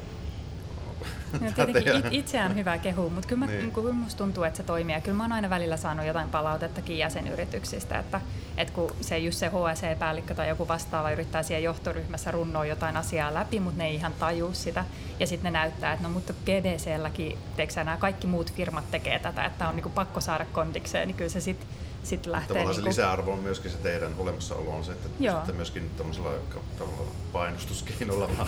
[1.41, 3.73] No, tietenkin it, itseään hyvä kehu, mutta kyllä, mä, niin.
[3.73, 4.95] kyllä musta tuntuu, että se toimii.
[4.95, 8.21] Ja kyllä mä oon aina välillä saanut jotain palautettakin jäsenyrityksistä, että,
[8.57, 13.35] että kun se just se HSE-päällikkö tai joku vastaava yrittää siellä johtoryhmässä runnoa jotain asiaa
[13.35, 14.85] läpi, mutta ne ei ihan taju sitä.
[15.21, 17.39] Ja sitten ne näyttää, että no mutta GDC-lläkin,
[17.77, 21.41] nämä kaikki muut firmat tekee tätä, että on niinku pakko saada kondikseen, niin kyllä se
[21.41, 21.69] sitten
[22.03, 22.49] sitten lähtee...
[22.49, 22.95] Tavallaan niin kuin...
[22.95, 25.37] se lisäarvo on myöskin se teidän olemassaolo on se, että Joo.
[25.37, 26.31] sitten myöskin tämmöisellä
[27.33, 28.47] painostuskeinolla,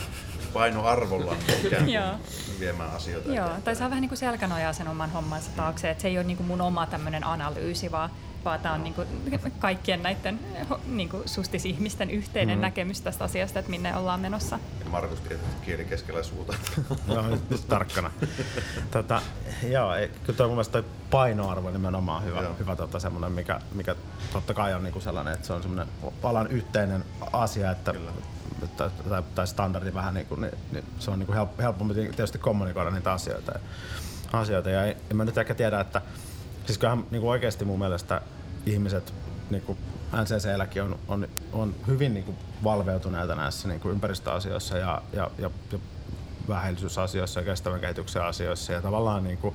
[0.52, 3.62] painoarvolla ikään kuin viemään asioita Joo, eteenpäin.
[3.62, 6.36] tai saa vähän niin kuin selkänojaa sen oman hommansa taakse, että se ei ole niin
[6.36, 8.10] kuin mun oma tämmöinen analyysi, vaan
[8.44, 9.08] vaan tämä on niin kuin
[9.58, 10.40] kaikkien näiden
[10.86, 12.62] niin kuin sustis-ihmisten yhteinen mm.
[12.62, 14.58] näkemys tästä asiasta, että minne ollaan menossa.
[14.94, 16.54] Markus tietysti kieli keskellä suuta.
[17.08, 18.10] joo, nyt tarkkana.
[18.90, 19.22] tota,
[19.68, 22.54] joo, ei, kyllä toi mun mielestä toi painoarvo nimenomaan hyvä, joo.
[22.58, 23.94] hyvä tota, semmoinen, mikä, mikä
[24.32, 25.88] totta kai on niin kuin sellainen, että se on semmoinen
[26.22, 27.94] alan yhteinen asia, että
[28.76, 32.38] tai, tai, tai standardi vähän niin kuin, niin, niin se on niin kuin helpompi tietysti
[32.38, 33.52] kommunikoida niitä asioita.
[33.52, 33.60] Ja,
[34.40, 34.70] asioita.
[34.70, 36.02] Ja en mä nyt ehkä tiedä, että
[36.66, 38.20] Siis kyllähän niin kuin oikeasti mun mielestä
[38.66, 39.14] ihmiset
[39.50, 39.78] niin kuin
[40.22, 45.50] NCClläkin on, on, on hyvin niin kuin valveutuneita näissä niin kuin ympäristöasioissa ja, ja, ja,
[45.72, 45.78] ja
[46.48, 48.72] vähäisyysasioissa ja kestävän kehityksen asioissa.
[48.72, 49.54] Ja tavallaan niin kuin,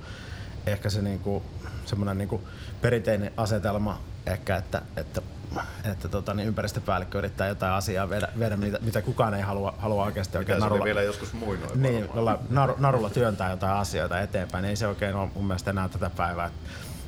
[0.65, 1.43] ehkä se niin kuin,
[1.85, 2.41] semmoinen niin kuin
[2.81, 5.21] perinteinen asetelma ehkä, että, että
[5.91, 10.03] että tota, niin ympäristöpäällikkö yrittää jotain asiaa viedä, viedä mitä, mitä, kukaan ei halua, halua
[10.03, 10.83] oikeasti oikein narulla.
[10.85, 11.81] vielä joskus muinoin.
[11.81, 12.09] Niin,
[12.49, 14.65] nar, narulla työntää jotain asioita eteenpäin.
[14.65, 16.51] Ei se oikein ole mun mielestä enää tätä päivää.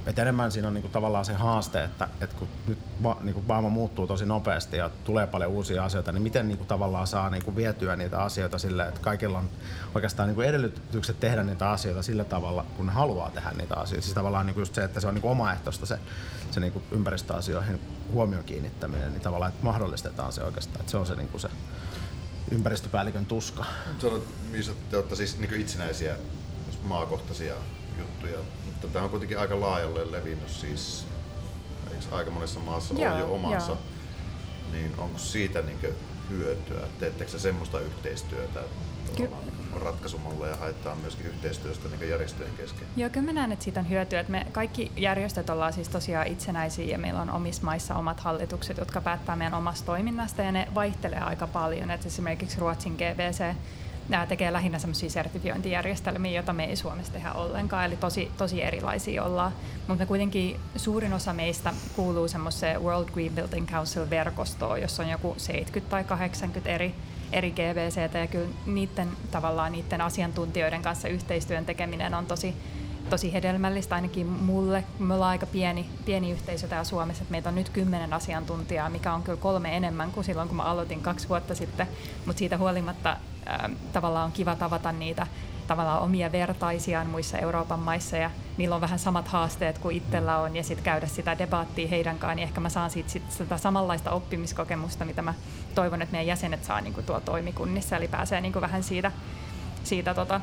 [0.05, 3.69] Et enemmän siinä on niinku tavallaan se haaste, että, että kun nyt va, niinku maailma
[3.69, 7.95] muuttuu tosi nopeasti ja tulee paljon uusia asioita, niin miten niinku tavallaan saa niinku vietyä
[7.95, 9.49] niitä asioita sille, että kaikilla on
[9.95, 14.03] oikeastaan niinku edellytykset tehdä niitä asioita sillä tavalla, kun haluaa tehdä niitä asioita.
[14.03, 15.99] Siis tavallaan niinku just se, että se on niinku omaehtoista se,
[16.51, 21.15] se niinku ympäristöasioihin huomion kiinnittäminen, niin tavallaan että mahdollistetaan se oikeastaan, että se on se,
[21.15, 21.49] niinku se
[22.51, 23.65] ympäristöpäällikön tuska.
[23.99, 26.15] Sanot, missä te olette siis niinku itsenäisiä
[26.83, 27.53] maakohtaisia
[27.99, 28.39] juttuja
[28.81, 31.05] mutta tämä on kuitenkin aika laajalle levinnyt siis,
[31.91, 33.77] eikö aika monessa maassa ole jo omansa, joo.
[34.71, 35.79] niin onko siitä niin
[36.29, 36.81] hyötyä?
[36.99, 38.59] Teettekö semmoista yhteistyötä,
[39.15, 39.29] Ky-
[39.75, 42.87] ratkaisumalle ja haetaan myöskin yhteistyöstä niin järjestöjen kesken?
[42.95, 44.19] Joo, kyllä mä näen, että siitä on hyötyä.
[44.19, 48.77] Että me kaikki järjestöt ollaan siis tosiaan itsenäisiä ja meillä on omissa maissa omat hallitukset,
[48.77, 51.91] jotka päättää meidän omasta toiminnasta ja ne vaihtelee aika paljon.
[51.91, 53.55] Että esimerkiksi Ruotsin GVC
[54.11, 59.23] nämä tekee lähinnä semmoisia sertifiointijärjestelmiä, joita me ei Suomessa tehdä ollenkaan, eli tosi, tosi erilaisia
[59.23, 59.51] ollaan.
[59.87, 65.91] Mutta kuitenkin suurin osa meistä kuuluu semmoiseen World Green Building Council-verkostoon, jossa on joku 70
[65.91, 66.95] tai 80 eri,
[67.31, 72.55] eri GBCtä, ja kyllä niiden, tavallaan niiden asiantuntijoiden kanssa yhteistyön tekeminen on tosi,
[73.09, 74.83] tosi hedelmällistä ainakin mulle.
[74.99, 79.13] Me ollaan aika pieni, pieni yhteisö täällä Suomessa, että meitä on nyt kymmenen asiantuntijaa, mikä
[79.13, 81.87] on kyllä kolme enemmän kuin silloin, kun mä aloitin kaksi vuotta sitten,
[82.25, 83.17] mutta siitä huolimatta
[83.93, 85.27] Tavallaan on kiva tavata niitä
[85.67, 90.55] tavallaan omia vertaisiaan muissa Euroopan maissa ja niillä on vähän samat haasteet kuin itsellä on
[90.55, 94.11] ja sitten käydä sitä debaattia heidän kanssaan, niin ehkä mä saan siitä sit sitä samanlaista
[94.11, 95.33] oppimiskokemusta, mitä mä
[95.75, 99.11] toivon, että meidän jäsenet saa niin tuolla toimikunnissa, eli pääsee niin vähän siitä,
[99.83, 100.41] siitä tota,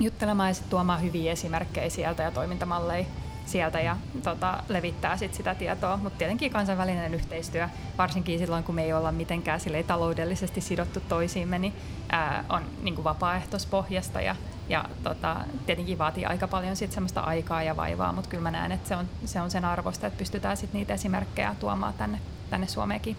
[0.00, 3.06] juttelemaan ja sitten tuomaan hyviä esimerkkejä sieltä ja toimintamalleja
[3.46, 5.96] sieltä ja tota, levittää sit sitä tietoa.
[5.96, 11.72] Mutta tietenkin kansainvälinen yhteistyö, varsinkin silloin kun me ei olla mitenkään taloudellisesti sidottu toisiimme, niin
[12.08, 14.36] ää, on niin kuin vapaaehtoispohjasta ja,
[14.68, 18.72] ja tota, tietenkin vaatii aika paljon sit semmoista aikaa ja vaivaa, mutta kyllä mä näen,
[18.72, 22.66] että se on, se on sen arvosta, että pystytään sit niitä esimerkkejä tuomaan tänne, tänne
[22.66, 23.16] Suomeenkin.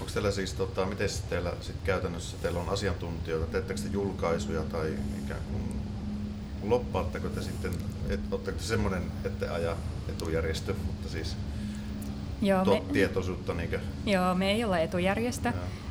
[0.00, 4.94] Onko teillä siis, tota, miten teillä sit käytännössä, teillä on asiantuntijoita, teettekö te julkaisuja tai
[5.24, 5.80] ikään kuin
[6.70, 7.72] loppaatteko te sitten,
[8.08, 9.76] et, oletteko te semmoinen, että aja
[10.08, 11.36] etujärjestö, mutta siis
[12.42, 13.54] Joo, me, tietoisuutta?
[13.54, 13.80] Niinkö?
[14.06, 15.48] Joo, me ei olla etujärjestö,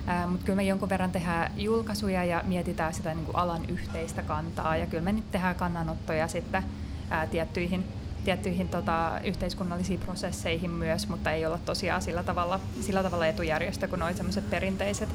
[0.09, 4.21] äh, mutta kyllä me jonkun verran tehdään julkaisuja ja mietitään sitä niin kuin alan yhteistä
[4.21, 4.77] kantaa.
[4.77, 6.63] Ja kyllä me nyt tehdään kannanottoja sitten
[7.09, 7.83] ää, tiettyihin,
[8.25, 13.99] tiettyihin tota, yhteiskunnallisiin prosesseihin myös, mutta ei olla tosiaan sillä tavalla, sillä tavalla etujärjestö kuin
[13.99, 15.09] noin sellaiset perinteiset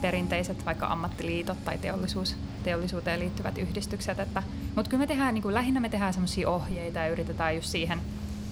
[0.00, 4.18] perinteiset vaikka ammattiliitot tai teollisuus, teollisuuteen liittyvät yhdistykset.
[4.18, 4.42] Että,
[4.78, 8.00] mutta kyllä me tehdään, niin kuin, lähinnä me tehdään sellaisia ohjeita ja yritetään just siihen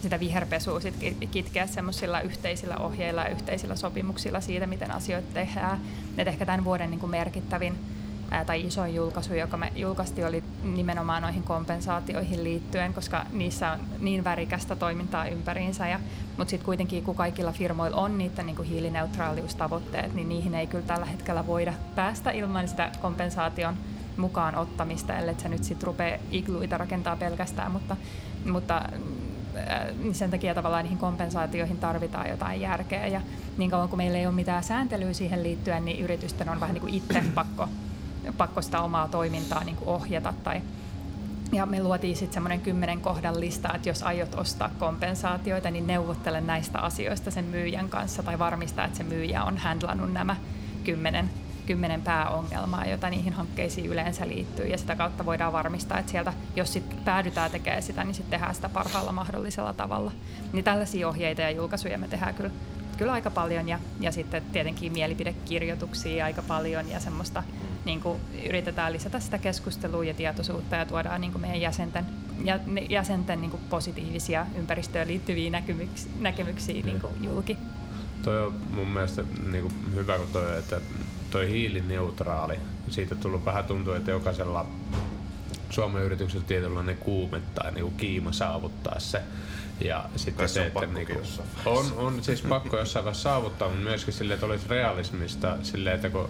[0.02, 0.94] sitä viherpesua sit
[1.30, 5.80] kitkeä semmoisilla yhteisillä ohjeilla ja yhteisillä sopimuksilla siitä, miten asioita tehdään.
[6.18, 7.78] Et ehkä tämän vuoden niin kuin merkittävin,
[8.30, 13.80] ää, tai isoin julkaisu, joka me julkaistiin, oli nimenomaan noihin kompensaatioihin liittyen, koska niissä on
[13.98, 15.88] niin värikästä toimintaa ympäriinsä.
[15.88, 16.00] Ja,
[16.36, 20.86] mutta sitten kuitenkin, kun kaikilla firmoilla on niitä niin kuin hiilineutraaliustavoitteet, niin niihin ei kyllä
[20.86, 23.76] tällä hetkellä voida päästä ilman sitä kompensaation
[24.16, 27.96] mukaan ottamista, ellei se nyt sitten rupea igluita rakentaa pelkästään, mutta,
[28.44, 28.83] mutta
[30.02, 33.07] niin sen takia tavallaan niihin kompensaatioihin tarvitaan jotain järkeä.
[33.07, 33.20] Ja
[33.59, 36.81] niin kauan kuin meillä ei ole mitään sääntelyä siihen liittyen, niin yritysten on vähän niin
[36.83, 37.68] kuin itse pakko,
[38.37, 40.35] pakko sitä omaa toimintaa niin kuin ohjata.
[40.44, 40.62] Tai,
[41.52, 46.40] ja me luotiin sitten semmoinen kymmenen kohdan lista, että jos aiot ostaa kompensaatioita, niin neuvottele
[46.40, 50.37] näistä asioista sen myyjän kanssa tai varmista, että se myyjä on handlannut nämä
[50.85, 51.31] kymmenen
[51.66, 54.66] kymmenen pääongelmaa, joita niihin hankkeisiin yleensä liittyy.
[54.66, 58.55] Ja sitä kautta voidaan varmistaa, että sieltä, jos sit päädytään tekemään sitä, niin sitten tehdään
[58.55, 60.12] sitä parhaalla mahdollisella tavalla.
[60.52, 62.50] Niin tällaisia ohjeita ja julkaisuja me tehdään kyllä,
[62.98, 63.68] kyllä aika paljon.
[63.68, 67.42] Ja, ja sitten tietenkin mielipidekirjoituksia aika paljon ja semmoista
[67.85, 72.07] niin kuin yritetään lisätä sitä keskustelua ja tietoisuutta ja tuodaan niin kuin meidän jäsenten,
[72.44, 77.59] ja, jäsenten niin kuin positiivisia ympäristöön liittyviä näkemyksiä, näkemyksiä niin kuin julki.
[78.22, 80.81] Toi on mun mielestä niin kuin hyvä, kun toi, että
[81.37, 82.59] toi hiilineutraali.
[82.88, 84.66] Siitä tullut vähän tuntuu, että jokaisella
[85.70, 89.22] Suomen yrityksellä tietynlainen kuume tai niinku kiima saavuttaa se.
[89.81, 91.12] Ja sitten se, että niinku,
[91.66, 96.11] on, on siis pakko jossain vaiheessa saavuttaa, mutta myöskin sille, että olisi realismista sille, että
[96.11, 96.29] kun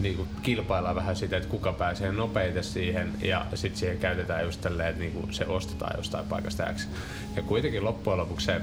[0.00, 4.88] niinku kilpaillaan vähän sitä, että kuka pääsee nopeiten siihen ja sitten siihen käytetään just tälleen,
[4.88, 6.88] että niinku se ostetaan jostain paikasta X.
[7.36, 8.60] Ja kuitenkin loppujen lopuksi se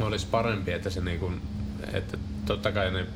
[0.00, 1.32] olisi parempi, että se niinku,
[1.92, 3.06] että totta kai ne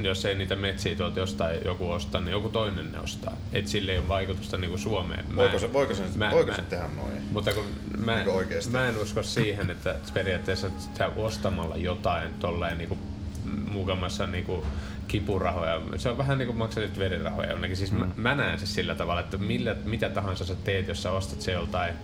[0.00, 3.36] jos ei niitä metsiä tuolta jostain joku ostaa, niin joku toinen ne ostaa.
[3.52, 5.24] Et sille ei ole vaikutusta niin kuin Suomeen.
[5.28, 7.22] Mä voiko se, voiko se, mä, voiko mä, se tehdä noin?
[7.30, 7.64] Mutta kun
[7.98, 13.00] mä, niin mä en usko siihen, että periaatteessa sä ostamalla jotain tolleen niin kuin
[13.72, 14.62] mukamassa niin kuin
[15.08, 15.80] kipurahoja.
[15.96, 17.76] Se on vähän niin kuin maksatit verirahoja jonnekin.
[17.76, 17.98] Siis mm.
[17.98, 21.40] mä, mä näen se sillä tavalla, että millä, mitä tahansa sä teet, jos sä ostat
[21.40, 21.94] se joltain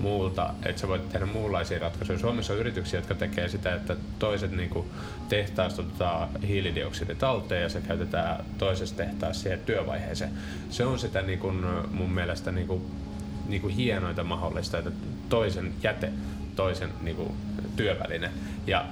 [0.00, 2.18] muulta, että sä voit tehdä muunlaisia ratkaisuja.
[2.18, 4.86] Suomessa on yrityksiä, jotka tekee sitä, että toiset niin kuin
[5.28, 10.30] tehtaasta otetaan hiilidioksidi talteen ja se käytetään toisessa tehtaassa siihen työvaiheeseen.
[10.70, 12.82] Se on sitä niin kuin, mun mielestä niin kuin,
[13.48, 14.90] niin kuin hienointa mahdollista, että
[15.28, 16.12] toisen jäte,
[16.56, 17.32] toisen niin kuin,
[17.76, 18.30] työväline
[18.66, 18.84] ja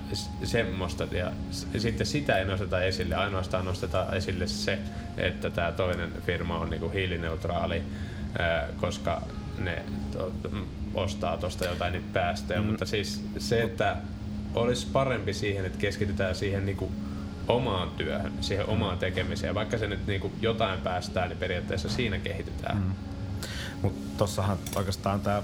[0.44, 1.06] semmoista.
[1.12, 1.32] Ja
[1.78, 4.78] sitten sitä ei nosteta esille, ainoastaan nostetaan esille se,
[5.16, 7.82] että tämä toinen firma on niin kuin hiilineutraali,
[8.80, 9.22] koska
[9.58, 9.82] ne
[10.94, 12.66] ostaa tuosta jotain niitä päästöjä, mm.
[12.66, 13.96] mutta siis se, että
[14.54, 16.92] olisi parempi siihen, että keskitytään siihen niin kuin
[17.48, 19.54] omaan työhön, siihen omaan tekemiseen.
[19.54, 22.76] Vaikka se nyt niin kuin jotain päästään, niin periaatteessa siinä kehitytään.
[22.76, 22.92] Mm.
[23.82, 25.42] Mutta tossahan oikeastaan tämä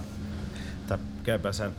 [1.24, 1.72] GPCn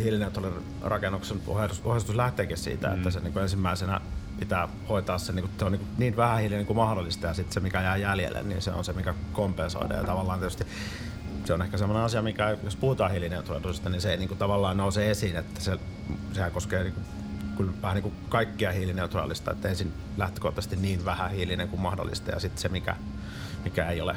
[0.00, 1.40] hiilineutraalin rakennuksen
[1.84, 2.94] ohjeistus lähteekin siitä, mm.
[2.94, 4.00] että se niin kuin ensimmäisenä
[4.38, 7.60] pitää hoitaa se, niin, kuin, se on niin, niin vähähiilinen kuin mahdollista ja sitten se
[7.60, 10.00] mikä jää jäljelle, niin se on se mikä kompensoidaan.
[10.00, 10.66] Ja tavallaan tietysti
[11.44, 14.76] se on ehkä sellainen asia, mikä jos puhutaan hiilineutraalisuudesta, niin se ei niin kuin, tavallaan
[14.76, 15.78] nouse esiin, että se,
[16.32, 17.04] sehän koskee niin kuin,
[17.56, 22.40] kyllä vähän niin kuin kaikkia hiilineutraalista, että ensin lähtökohtaisesti niin vähän hiilinen kuin mahdollista ja
[22.40, 22.96] sitten se, mikä,
[23.64, 24.16] mikä ei ole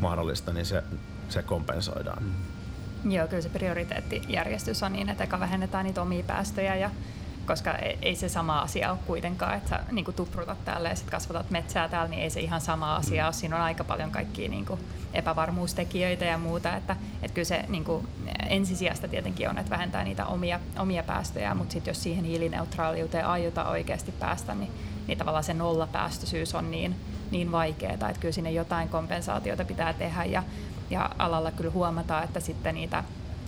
[0.00, 0.82] mahdollista, niin se,
[1.28, 2.22] se kompensoidaan.
[2.22, 3.10] Mm.
[3.10, 6.90] Joo, kyllä se prioriteettijärjestys on niin, että eka vähennetään niitä omia päästöjä ja
[7.46, 11.10] koska ei se sama asia ole kuitenkaan, että sä niin kuin tuprutat täällä ja sit
[11.10, 13.26] kasvatat metsää täällä, niin ei se ihan sama asia mm.
[13.26, 13.32] ole.
[13.32, 14.80] Siinä on aika paljon kaikkia niin kuin
[15.12, 18.08] epävarmuustekijöitä ja muuta, että, että kyllä se niin kuin
[18.48, 23.68] ensisijasta tietenkin on, että vähentää niitä omia, omia päästöjä, mutta sitten jos siihen hiilineutraaliuteen aiotaan
[23.68, 24.70] oikeasti päästä, niin,
[25.06, 26.96] niin tavallaan se nollapäästöisyys on niin,
[27.30, 30.42] niin vaikeaa, että kyllä sinne jotain kompensaatiota pitää tehdä ja,
[30.90, 33.04] ja alalla kyllä huomataan, että sitten niitä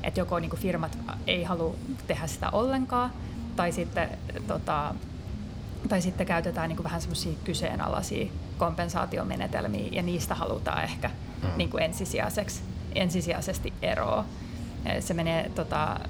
[0.06, 1.74] että joko niin firmat ei halua
[2.06, 3.12] tehdä sitä ollenkaan,
[3.57, 4.09] tai sitten,
[4.47, 4.95] tota,
[5.88, 8.27] tai sitten käytetään niin kuin vähän semmoisia kyseenalaisia
[8.59, 11.11] kompensaatiomenetelmiä ja niistä halutaan ehkä
[11.42, 11.49] mm.
[11.57, 12.62] niin kuin ensisijaiseksi,
[12.95, 14.25] ensisijaisesti eroa.
[15.01, 16.01] Se menee, tota,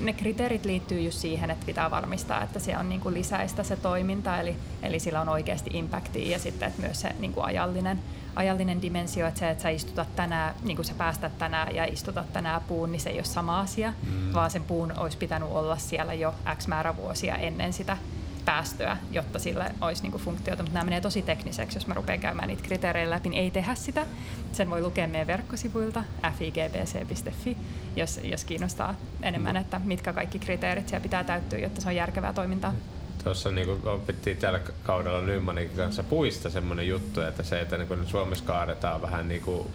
[0.00, 3.76] ne kriteerit liittyy just siihen, että pitää varmistaa, että se on niin kuin lisäistä se
[3.76, 8.00] toiminta, eli, eli sillä on oikeasti impactia ja sitten että myös se niin kuin ajallinen
[8.36, 12.32] ajallinen dimensio, että se, että sä istutat tänään, niin kuin sä päästät tänään ja istutat
[12.32, 14.32] tänään puun, niin se ei ole sama asia, mm.
[14.32, 17.96] vaan sen puun olisi pitänyt olla siellä jo X määrä vuosia ennen sitä
[18.44, 22.20] päästöä, jotta sille olisi niin kuin funktiota, mutta nämä menee tosi tekniseksi, jos mä rupean
[22.20, 24.06] käymään niitä kriteerejä läpi, niin ei tehdä sitä.
[24.52, 26.04] Sen voi lukea meidän verkkosivuilta
[26.38, 27.56] figbc.fi,
[27.96, 29.60] jos, jos kiinnostaa enemmän, mm.
[29.60, 32.74] että mitkä kaikki kriteerit siellä pitää täyttyä, jotta se on järkevää toimintaa.
[33.24, 38.44] Tuossa niin opittiin tällä kaudella Nymanin kanssa puista semmoinen juttu, että se, että niin Suomessa
[38.44, 39.66] kaadetaan vähän niin kuin,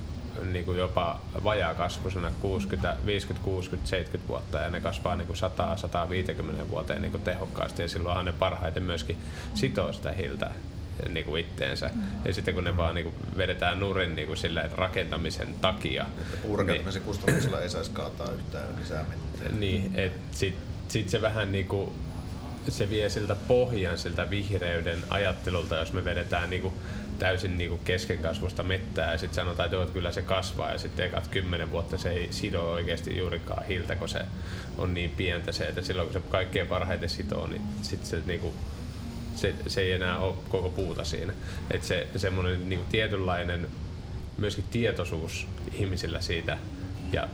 [0.43, 6.69] niin kuin jopa vajaakasvuisena 60, 50, 60, 70 vuotta ja ne kasvaa niin 100, 150
[6.69, 9.17] vuoteen niin kuin tehokkaasti ja silloinhan ne parhaiten myöskin
[9.53, 10.51] sitoo sitä hiiltä
[11.09, 11.89] niin kuin itteensä.
[12.25, 16.05] Ja sitten kun ne vaan niin kuin vedetään nurin niin kuin sillä rakentamisen takia.
[16.21, 19.59] Että puurakentamisen niin, kustannuksella ei saisi kaataa yhtään lisää mitään.
[19.59, 20.55] Niin, että sit,
[20.87, 21.91] sit se vähän niin kuin,
[22.69, 26.73] se vie siltä pohjan siltä vihreyden ajattelulta, jos me vedetään niin kuin
[27.19, 29.11] täysin niin kuin keskenkasvusta mettää.
[29.11, 30.71] Ja sitten sanotaan, että, joo, että kyllä se kasvaa.
[30.71, 34.19] Ja sitten ekat kymmenen vuotta se ei sido oikeasti juurikaan hiiltä, kun se
[34.77, 38.39] on niin pientä se, että silloin kun se kaikkein parhaiten sitoo, niin sitten se, niin
[38.39, 38.53] kuin,
[39.35, 41.33] se, se ei enää ole koko puuta siinä.
[41.71, 43.67] Että se semmoinen niin kuin tietynlainen
[44.37, 46.57] myöskin tietoisuus ihmisillä siitä.
[47.11, 47.27] Ja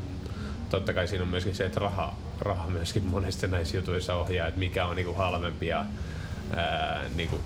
[0.69, 4.59] totta kai siinä on myöskin se, että raha, raha myöskin monesti näissä jutuissa ohjaa, että
[4.59, 5.85] mikä on niinku halvempi ja
[6.55, 7.39] ää, niinku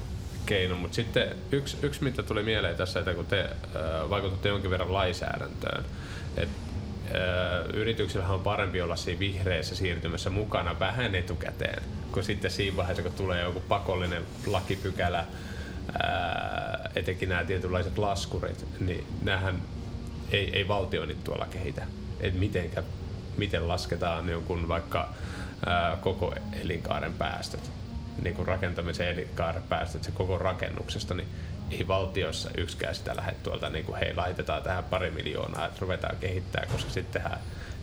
[0.46, 0.76] keino.
[0.76, 4.94] Mutta sitten yksi, yksi, mitä tuli mieleen tässä, että kun te ää, vaikutatte jonkin verran
[4.94, 5.86] lainsäädäntöön,
[6.38, 6.66] että
[7.74, 13.12] yrityksillähän on parempi olla siinä vihreässä siirtymässä mukana vähän etukäteen, kuin sitten siinä vaiheessa, kun
[13.12, 15.26] tulee joku pakollinen lakipykälä,
[16.04, 19.62] ää, etenkin nämä tietynlaiset laskurit, niin näähän
[20.32, 21.88] ei, ei valtio nyt tuolla kehitä.
[22.20, 22.84] Että mitenkä,
[23.38, 25.10] miten lasketaan jonkun vaikka
[25.66, 27.72] ää, koko elinkaaren päästöt
[28.22, 28.48] niin kuin
[29.10, 31.28] elinkaaren päästöt se koko rakennuksesta, niin
[31.72, 36.18] ei valtiossa yksikään sitä lähde tuolta, niin kuin hei laitetaan tähän pari miljoonaa, että ruvetaan
[36.18, 37.40] kehittää, koska sittenhän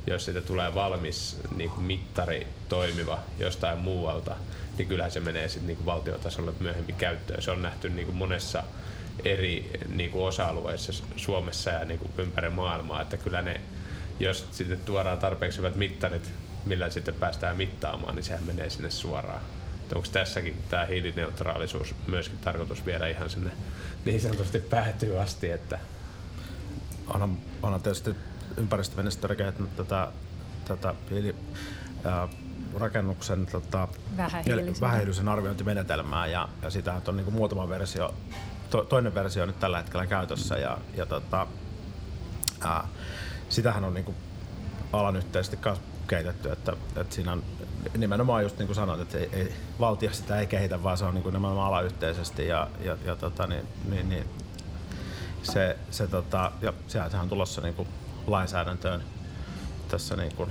[0.06, 4.36] jos siitä tulee valmis niin kuin mittari toimiva jostain muualta,
[4.78, 7.42] niin kyllähän se menee sitten niin kuin valtiotasolle myöhemmin käyttöön.
[7.42, 8.62] Se on nähty niin kuin monessa
[9.24, 13.60] eri niin kuin osa-alueissa Suomessa ja niin kuin ympäri maailmaa, että kyllä ne,
[14.20, 16.30] jos sitten tuodaan tarpeeksi hyvät mittarit,
[16.64, 19.40] millä sitten päästään mittaamaan, niin sehän menee sinne suoraan
[19.94, 23.50] onko tässäkin tämä hiilineutraalisuus myöskin tarkoitus viedä ihan sinne
[24.04, 25.78] niin sanotusti päätyy asti, että
[27.06, 28.14] onhan, onhan tietysti
[28.56, 30.08] ympäristöministeriö kehittänyt tätä,
[30.64, 31.36] tätä hiili,
[32.04, 32.28] ää,
[32.74, 33.88] rakennuksen tota,
[34.80, 38.14] vähähiilisen arviointimenetelmää ja, ja sitähän on niin kuin muutama versio,
[38.70, 41.46] to, toinen versio nyt tällä hetkellä käytössä ja, ja tota,
[42.60, 42.88] ää,
[43.48, 44.16] sitähän on niin kuin
[44.92, 45.56] alan yhteisesti
[46.08, 47.42] kehitetty, että, että siinä on
[47.96, 51.14] nimenomaan just niin kuin sanoit, että ei, ei, valtio sitä ei kehitä, vaan se on
[51.14, 54.24] niin kuin nimenomaan alayhteisesti ja, ja, ja tota, niin, niin, niin,
[55.42, 57.88] se, se tota, ja sieltähän on tulossa niin kuin
[58.26, 59.02] lainsäädäntöön
[59.88, 60.50] tässä niin kuin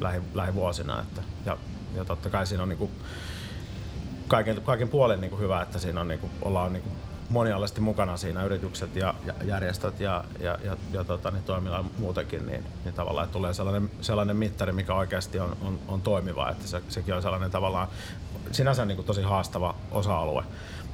[0.00, 1.00] lähi, lähivuosina.
[1.00, 1.56] Että, ja,
[1.94, 2.90] ja totta kai siinä on niin kuin
[4.28, 6.94] kaiken, kaiken puolen niin kuin hyvä, että siinä on, niin kuin, ollaan niin kuin
[7.28, 12.46] monialaisesti mukana siinä yritykset ja, ja järjestöt ja, ja, ja, ja tota, niin toimilla muutenkin,
[12.46, 16.66] niin, niin tavallaan että tulee sellainen, sellainen mittari, mikä oikeasti on, on, on toimiva, että
[16.66, 17.88] se, sekin on sellainen tavallaan
[18.52, 20.44] sinänsä niin kuin tosi haastava osa-alue,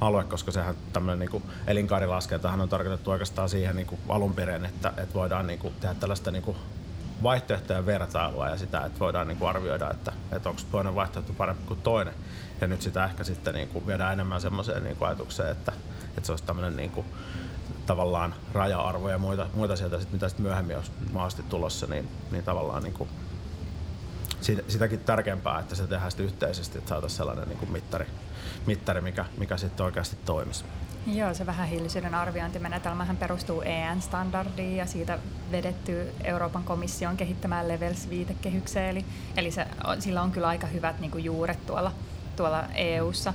[0.01, 4.93] alue, koska sehän tämmöinen niin elinkaarilaskentahan on tarkoitettu oikeastaan siihen niin kuin alun perin, että,
[4.97, 6.57] että voidaan niin kuin tehdä tällaista niin kuin
[7.23, 11.63] vaihtoehtojen vertailua ja sitä, että voidaan niin kuin arvioida, että, että onko toinen vaihtoehto parempi
[11.67, 12.13] kuin toinen.
[12.61, 15.71] Ja nyt sitä ehkä sitten niin kuin viedään enemmän semmoiseen niin kuin ajatukseen, että,
[16.17, 17.05] että se olisi tämmöinen niin kuin,
[17.85, 22.43] tavallaan raja-arvo ja muita, muita sieltä, sit, mitä sit myöhemmin olisi mahdollisesti tulossa, niin, niin
[22.43, 23.09] tavallaan niin kuin,
[24.67, 28.05] sitäkin tärkeämpää, että se tehdään sitten yhteisesti, että saataisiin sellainen niin kuin mittari,
[28.65, 30.65] mittari mikä, mikä sitten oikeasti toimisi.
[31.07, 35.19] Joo, se vähähiilisyyden arviointimenetelmähän perustuu EN-standardiin ja siitä
[35.51, 38.89] vedetty Euroopan komission kehittämään Levels-viitekehykseen.
[38.89, 39.05] Eli,
[39.37, 39.67] eli se,
[39.99, 41.91] sillä on kyllä aika hyvät niin kuin juuret tuolla,
[42.35, 43.33] tuolla EU-ssa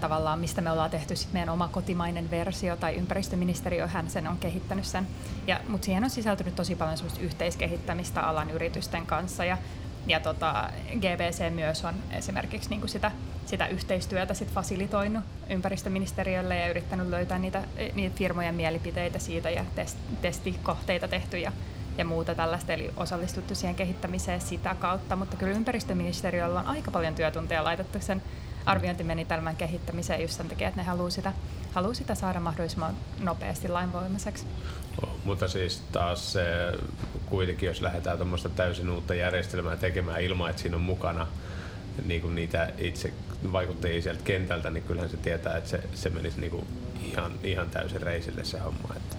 [0.00, 4.84] tavallaan, mistä me ollaan tehty sit meidän oma kotimainen versio, tai ympäristöministeriöhän sen on kehittänyt
[4.84, 5.06] sen.
[5.46, 9.58] Ja, mutta siihen on sisältynyt tosi paljon yhteiskehittämistä alan yritysten kanssa, ja,
[10.06, 13.10] ja tota, GBC myös on esimerkiksi niin kuin sitä,
[13.46, 17.64] sitä yhteistyötä sit fasilitoinut ympäristöministeriölle ja yrittänyt löytää niitä,
[17.94, 21.52] niitä firmojen mielipiteitä siitä ja test, testikohteita tehty ja,
[21.98, 27.14] ja muuta tällaista, eli osallistuttu siihen kehittämiseen sitä kautta, mutta kyllä ympäristöministeriöllä on aika paljon
[27.14, 28.22] työtunteja laitettu sen
[28.66, 31.32] arviointimenetelmän kehittämiseen just sen takia, että ne haluaa sitä,
[31.72, 34.46] haluaa sitä saada mahdollisimman nopeasti lainvoimaiseksi.
[35.02, 36.44] Oh, mutta siis taas se,
[37.26, 41.26] kuitenkin, jos lähdetään tuommoista täysin uutta järjestelmää tekemään ilman, että siinä on mukana
[42.06, 43.12] niin kuin niitä itse
[43.52, 46.66] vaikuttajia sieltä kentältä, niin kyllähän se tietää, että se, se menisi niin kuin
[47.12, 48.94] ihan, ihan täysin reisille se homma.
[48.96, 49.16] Että,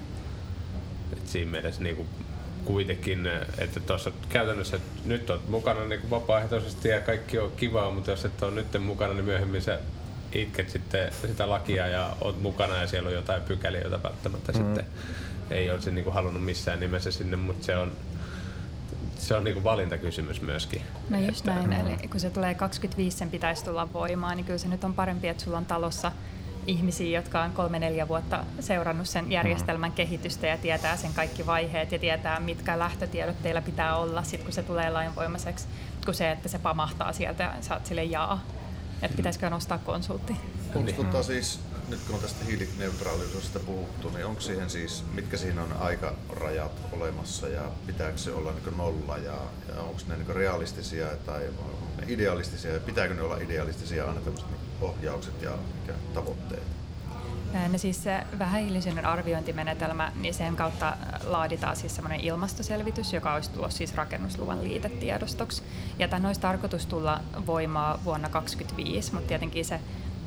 [1.14, 2.08] että siinä mielessä niin kuin
[2.66, 8.12] kuitenkin, että tuossa käytännössä että nyt on mukana niin vapaaehtoisesti ja kaikki on kivaa, mutta
[8.12, 9.80] jos et ole nyt mukana, niin myöhemmin sä
[10.32, 14.58] itket sitten sitä lakia ja oot mukana ja siellä on jotain pykäliä, joita välttämättä mm.
[14.58, 14.86] sitten
[15.52, 17.92] ei olisi niin kuin halunnut missään nimessä sinne, mutta se on,
[19.18, 20.82] se on niin kuin valintakysymys myöskin.
[21.10, 21.94] No just että, näin, mm.
[21.94, 25.28] eli kun se tulee 25, sen pitäisi tulla voimaan, niin kyllä se nyt on parempi,
[25.28, 26.12] että sulla on talossa
[26.68, 29.96] ihmisiä, jotka on kolme-neljä vuotta seurannut sen järjestelmän mm.
[29.96, 34.54] kehitystä ja tietää sen kaikki vaiheet ja tietää, mitkä lähtötiedot teillä pitää olla, sit kun
[34.54, 35.68] se tulee lainvoimaiseksi,
[36.06, 38.44] kuin se, että se pamahtaa sieltä ja saat sille jaa.
[39.02, 40.36] Että pitäisikö nostaa konsultti?
[40.76, 41.60] Onko tota siis
[41.90, 47.48] nyt kun on tästä hiilineutraalisuudesta puhuttu, niin onko siihen siis, mitkä siinä on aikarajat olemassa
[47.48, 51.42] ja pitääkö se olla niin nolla ja, ja onko ne niin realistisia tai
[51.98, 56.64] ne idealistisia ja pitääkö ne olla idealistisia aina tämmöiset niin ohjaukset ja mikä tavoitteet?
[57.72, 63.78] No siis se vähähiilisyyden arviointimenetelmä, niin sen kautta laaditaan siis semmoinen ilmastoselvitys, joka olisi tulossa
[63.78, 65.64] siis rakennusluvan liitetiedostoksi.
[66.00, 69.80] Ja tämän olisi tarkoitus tulla voimaa vuonna 2025, mutta tietenkin se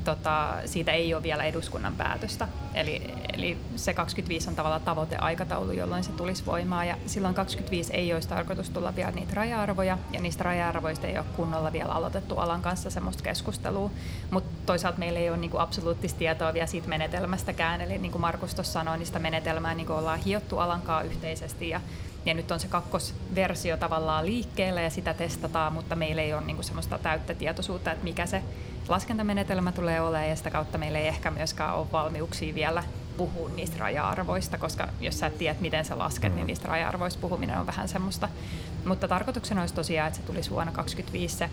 [0.07, 2.47] tota, siitä ei ole vielä eduskunnan päätöstä.
[2.73, 6.87] Eli, eli se 25 on tavallaan tavoiteaikataulu, jolloin se tulisi voimaan.
[6.87, 11.25] Ja silloin 25 ei olisi tarkoitus tulla vielä niitä raja-arvoja, ja niistä raja-arvoista ei ole
[11.35, 13.91] kunnolla vielä aloitettu alan kanssa semmoista keskustelua.
[14.31, 17.81] Mutta toisaalta meillä ei ole niinku absoluuttista tietoa vielä siitä menetelmästäkään.
[17.81, 21.69] Eli niin kuin Markus tuossa sanoi, sitä menetelmää niin ollaan hiottu alankaa yhteisesti.
[21.69, 21.81] Ja
[22.25, 26.63] ja nyt on se kakkosversio tavallaan liikkeellä ja sitä testataan, mutta meillä ei ole niin
[26.63, 28.43] semmoista täyttä tietoisuutta, että mikä se
[28.89, 32.83] laskentamenetelmä tulee olemaan ja sitä kautta meillä ei ehkä myöskään ole valmiuksia vielä
[33.17, 36.47] puhua niistä raja-arvoista, koska jos sä et tiedä, miten sä lasket, niin mm.
[36.47, 38.29] niistä raja-arvoista puhuminen on vähän semmoista.
[38.85, 41.49] Mutta tarkoituksena olisi tosiaan, että se tulisi vuonna 2025 se,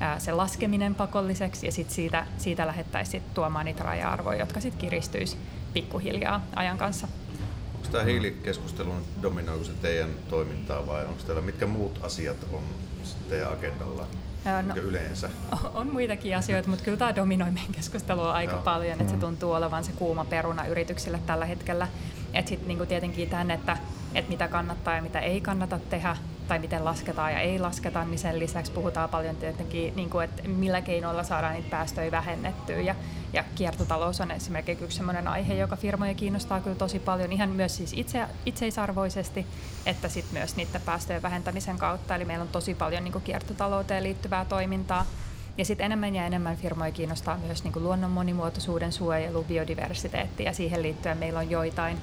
[0.00, 5.36] ää, se laskeminen pakolliseksi ja sit siitä, siitä lähettäisiin tuomaan niitä raja-arvoja, jotka sitten kiristyisi
[5.72, 7.08] pikkuhiljaa ajan kanssa.
[7.74, 12.62] Onko tämä hiilikeskustelu dominoiko se teidän toimintaa vai onko teillä mitkä muut asiat on
[13.28, 14.06] teidän agendalla?
[14.44, 15.30] No, yleensä?
[15.74, 18.62] On muitakin asioita, mutta kyllä tämä dominoi meidän keskustelua aika Joo.
[18.62, 19.20] paljon, että se mm.
[19.20, 21.88] tuntuu olevan se kuuma peruna yrityksille tällä hetkellä.
[22.34, 23.76] Että sitten niinku tietenkin tämän, että,
[24.14, 26.16] että mitä kannattaa ja mitä ei kannata tehdä,
[26.48, 30.48] tai miten lasketaan ja ei lasketa, niin sen lisäksi puhutaan paljon tietenkin, niin kuin, että
[30.48, 32.80] millä keinoilla saadaan niitä päästöjä vähennettyä.
[32.80, 32.94] Ja,
[33.32, 37.76] ja kiertotalous on esimerkiksi yksi sellainen aihe, joka firmoja kiinnostaa kyllä tosi paljon, ihan myös
[37.76, 39.46] siis itse, itseisarvoisesti,
[39.86, 42.14] että sitten myös niiden päästöjen vähentämisen kautta.
[42.14, 45.06] Eli meillä on tosi paljon niin kuin kiertotalouteen liittyvää toimintaa.
[45.58, 50.52] Ja sitten enemmän ja enemmän firmoja kiinnostaa myös niin kuin luonnon monimuotoisuuden suojelu, biodiversiteetti ja
[50.52, 51.98] siihen liittyen meillä on joitain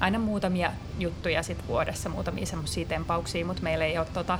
[0.00, 4.38] aina muutamia juttuja sit vuodessa, muutamia semmoisia tempauksia, mutta meillä ei ole, tota,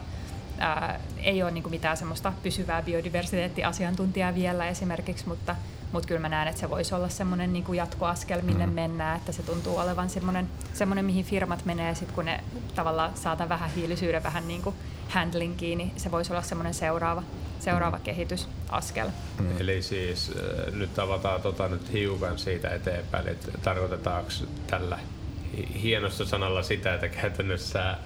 [0.59, 5.56] ää, ei ole niinku mitään semmoista pysyvää biodiversiteettiasiantuntijaa vielä esimerkiksi, mutta,
[5.92, 8.72] mutta kyllä mä näen, että se voisi olla semmoinen niinku jatkoaskel, minne mm.
[8.72, 12.44] mennään, että se tuntuu olevan semmoinen, semmoinen mihin firmat menee sit kun ne
[12.74, 14.76] tavallaan saata vähän hiilisyyden vähän niin kuin
[15.09, 17.22] handling kiinni, se voisi olla semmoinen seuraava,
[17.61, 18.02] seuraava mm.
[18.02, 19.09] kehitysaskel.
[19.40, 19.61] Mm.
[19.61, 24.30] Eli siis äh, nyt avataan tota nyt hiukan siitä eteenpäin, että tarkoitetaanko
[24.66, 24.98] tällä
[25.82, 27.96] hienossa sanalla sitä, että käytännössä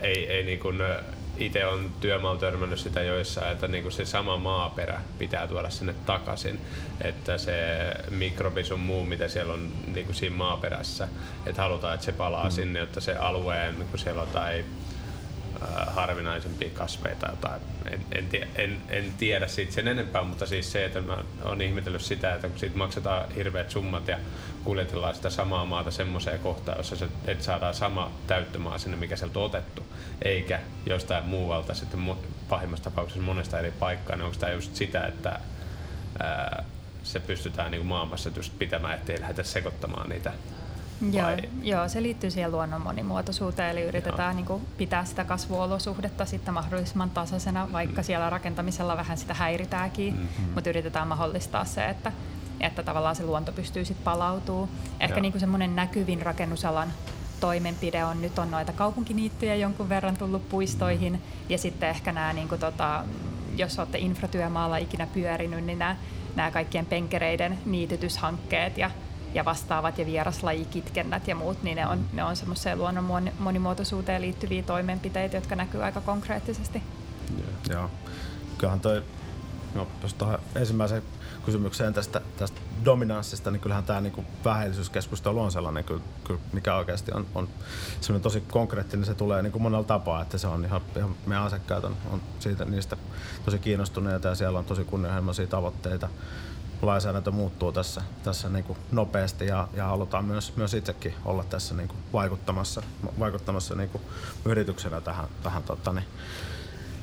[0.00, 0.82] ei, ei niin kuin,
[1.38, 5.94] itse on työmaalla törmännyt sitä joissa, että niin kuin se sama maaperä pitää tuoda sinne
[6.06, 6.60] takaisin,
[7.00, 7.54] että se
[8.10, 11.08] mikrobi sun muu, mitä siellä on niin kuin siinä maaperässä,
[11.46, 12.50] että halutaan, että se palaa mm.
[12.50, 14.87] sinne, jotta se alueen, kun siellä on tai Äh,
[15.86, 17.60] harvinaisempia kasveja tai jotain.
[17.92, 21.60] En, en, tie, en, en tiedä siitä sen enempää, mutta siis se, että mä oon
[21.60, 24.18] ihmetellyt sitä, että kun siitä maksetaan hirveät summat ja
[24.64, 29.38] kuljetellaan sitä samaa maata semmoiseen kohtaan, jossa se, et saadaan sama täyttömaa sinne, mikä sieltä
[29.38, 29.86] on otettu,
[30.22, 32.14] eikä jostain muualta sitten
[32.48, 35.40] pahimmassa tapauksessa monesta eri paikkaa, niin onko tämä just sitä, että
[36.18, 36.64] ää,
[37.02, 40.32] se pystytään niin maailmassa just pitämään, ettei lähdetä sekoittamaan niitä
[41.12, 41.28] Joo,
[41.62, 47.10] joo, se liittyy siihen luonnon monimuotoisuuteen, eli yritetään niin kuin, pitää sitä kasvuolosuhdetta sitten mahdollisimman
[47.10, 48.04] tasaisena, vaikka mm.
[48.04, 50.52] siellä rakentamisella vähän sitä häiritääkin, mm-hmm.
[50.54, 52.12] mutta yritetään mahdollistaa se, että,
[52.60, 54.68] että tavallaan se luonto pystyy sitten palautuu.
[55.00, 56.92] Ehkä niin kuin semmoinen näkyvin rakennusalan
[57.40, 61.18] toimenpide on nyt on noita kaupunkiniittyjä jonkun verran tullut puistoihin mm.
[61.48, 63.04] ja sitten ehkä nämä, niin kuin, tota,
[63.56, 65.96] jos olette infratyömaalla ikinä pyörinyt, niin nämä,
[66.36, 68.90] nämä kaikkien penkereiden niitytyshankkeet ja
[69.38, 74.62] ja vastaavat ja vieraslajikitkennät ja muut, niin ne on, ne on semmoisia luonnon monimuotoisuuteen liittyviä
[74.62, 76.82] toimenpiteitä, jotka näkyy aika konkreettisesti.
[77.70, 77.90] Joo.
[78.58, 79.02] Kyllähän toi,
[79.74, 81.02] no, jos tuohon ensimmäiseen
[81.44, 87.12] kysymykseen tästä, tästä dominanssista, niin kyllähän tämä niin vähäisyyskeskustelu on sellainen, kyllä, kyllä, mikä oikeasti
[87.14, 87.48] on, on
[88.00, 91.44] sellainen tosi konkreettinen, se tulee niin kuin monella tapaa, että se on ihan, ihan meidän
[91.44, 92.96] asiakkaat on, on siitä, niistä
[93.44, 96.08] tosi kiinnostuneita ja siellä on tosi kunnianhimoisia tavoitteita
[96.82, 101.74] lainsäädäntö muuttuu tässä, tässä niin kuin nopeasti ja, ja halutaan myös, myös itsekin olla tässä
[101.74, 102.82] niin kuin vaikuttamassa,
[103.18, 104.02] vaikuttamassa niin kuin
[104.44, 106.06] yrityksenä tähän, tähän tota, niin,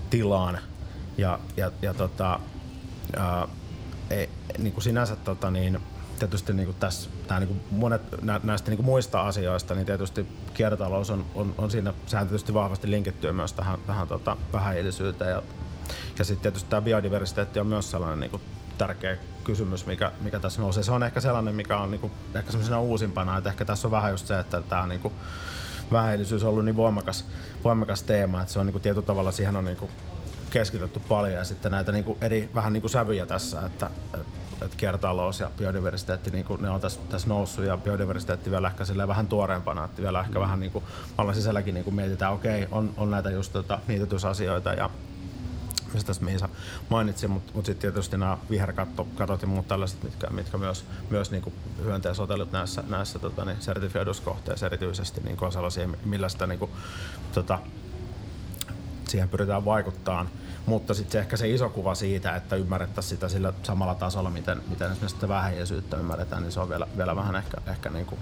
[0.09, 0.59] tilaan.
[1.17, 2.39] Ja, ja, ja tota,
[3.17, 3.47] ää,
[4.09, 5.79] ei, niin kuin sinänsä tota, niin,
[6.19, 8.01] tietysti niin kuin tässä, tää, niin kuin monet
[8.43, 12.91] näistä niin kuin muista asioista, niin tietysti kiertotalous on, on, on siinä, sehän tietysti vahvasti
[12.91, 15.43] linkittyy myös tähän, tähän tota, vähähiilisyyteen ja,
[16.19, 18.41] ja sitten tietysti tämä biodiversiteetti on myös sellainen niin kuin
[18.77, 20.83] tärkeä kysymys, mikä, mikä tässä nousee.
[20.83, 24.11] Se on ehkä sellainen, mikä on niinku, ehkä semmoisena uusimpana, että ehkä tässä on vähän
[24.11, 25.13] just se, että tämä niinku,
[25.91, 27.25] vähäisyys on ollut niin voimakas,
[27.63, 29.89] voimakas teema, että se on niinku, tietyllä tavalla siihen on niinku,
[30.49, 33.89] keskitytty paljon ja sitten näitä niinku, eri vähän niinku, sävyjä tässä, että
[34.61, 39.07] että kiertotalous ja biodiversiteetti, niin kuin ne on tässä, tässä noussut ja biodiversiteetti vielä ehkä
[39.07, 40.41] vähän tuoreempana, että vielä ehkä mm.
[40.41, 40.85] vähän niin kuin,
[41.33, 44.89] sisälläkin niin kuin mietitään, okei, okay, on, on näitä just tota, niitytysasioita ja
[45.95, 46.49] mistä tästä Miisa
[46.89, 51.53] mainitsi, mutta mut sitten tietysti nämä viherkatot ja muut tällaiset, mitkä, mitkä myös, myös niin
[51.83, 56.71] hyönteisotelut näissä, näissä tota, niin sertifioiduissa kohteissa erityisesti niin on sellaisia, millä sitä niin kuin,
[57.33, 57.59] tota,
[59.07, 60.29] siihen pyritään vaikuttamaan.
[60.65, 64.91] Mutta sitten ehkä se iso kuva siitä, että ymmärrettäisiin sitä sillä samalla tasolla, miten, miten
[64.91, 68.19] esimerkiksi sitä vähäisyyttä ymmärretään, niin se on vielä, vielä vähän ehkä, ehkä niin kuin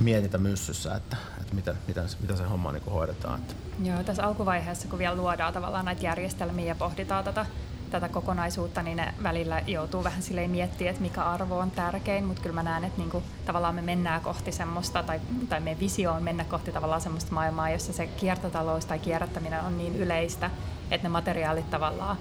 [0.00, 3.40] mietitä myssyssä, että, että miten, miten, miten se homma niin kuin hoidetaan.
[3.82, 7.46] Joo, tässä alkuvaiheessa, kun vielä luodaan tavallaan näitä järjestelmiä ja pohditaan tätä
[7.92, 12.42] tätä kokonaisuutta, niin ne välillä joutuu vähän silleen miettimään, että mikä arvo on tärkein, mutta
[12.42, 16.22] kyllä mä näen, että niinku, tavallaan me mennään kohti semmoista, tai, tai meidän visio on
[16.22, 20.50] mennä kohti tavallaan semmoista maailmaa, jossa se kiertotalous tai kierrättäminen on niin yleistä,
[20.90, 22.16] että ne materiaalit tavallaan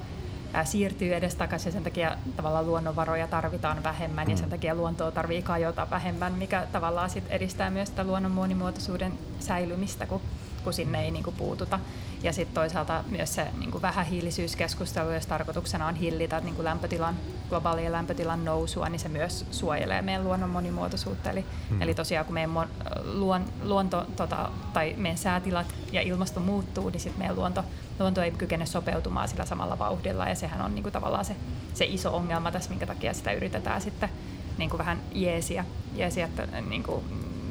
[0.63, 4.32] siirtyy edestakaisin ja sen takia tavallaan luonnonvaroja tarvitaan vähemmän mm.
[4.32, 4.49] ja sen mm.
[4.49, 10.22] takia luontoa tarvii kajota vähemmän, mikä tavallaan sit edistää myös sitä luonnon monimuotoisuuden säilymistä, kun
[10.62, 11.80] kun sinne ei niin kuin puututa.
[12.24, 17.16] Ja sitten toisaalta myös se niin kuin vähähiilisyyskeskustelu, jos tarkoituksena on hillitä niin kuin lämpötilan,
[17.49, 21.30] globaalien lämpötilan nousua, niin se myös suojelee meidän luonnon monimuotoisuutta.
[21.30, 21.82] Eli, hmm.
[21.82, 22.70] eli tosiaan kun meidän
[23.03, 27.64] luon, luonto tota, tai meidän säätilat ja ilmasto muuttuu, niin sitten meidän luonto,
[27.99, 30.30] luonto ei kykene sopeutumaan sillä samalla vauhdilla.
[30.30, 31.36] Ja sehän on niin kuin tavallaan se,
[31.74, 34.09] se iso ongelma tässä, minkä takia sitä yritetään sitten
[34.57, 37.03] niin kuin vähän jeesiä, jeesiä että, niin kuin,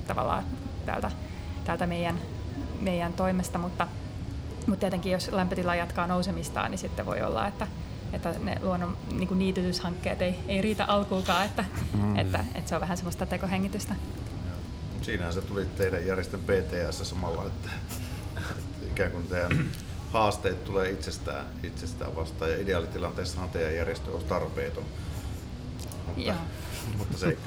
[0.07, 0.45] tavallaan
[0.87, 1.11] täältä,
[1.65, 2.19] täältä meidän
[2.81, 3.87] meidän toimesta, mutta,
[4.66, 7.66] mutta tietenkin jos lämpötila jatkaa nousemistaan, niin sitten voi olla, että,
[8.12, 11.64] että ne luonnon niin niitytyshankkeet ei, ei riitä alkuukaan, että,
[12.03, 12.18] mm.
[12.18, 13.95] että, että se on vähän semmoista tekohengitystä.
[15.03, 17.68] Siinähän se tuli teidän järjestön BTS samalla, että,
[18.37, 19.64] että ikään kuin teidän
[20.12, 24.85] haasteet tulee itsestään, itsestään vastaan ja ideaalitilanteessahan teidän järjestö olisi tarpeeton.
[26.07, 26.37] Mutta, Joo.
[26.99, 27.38] Mutta se ei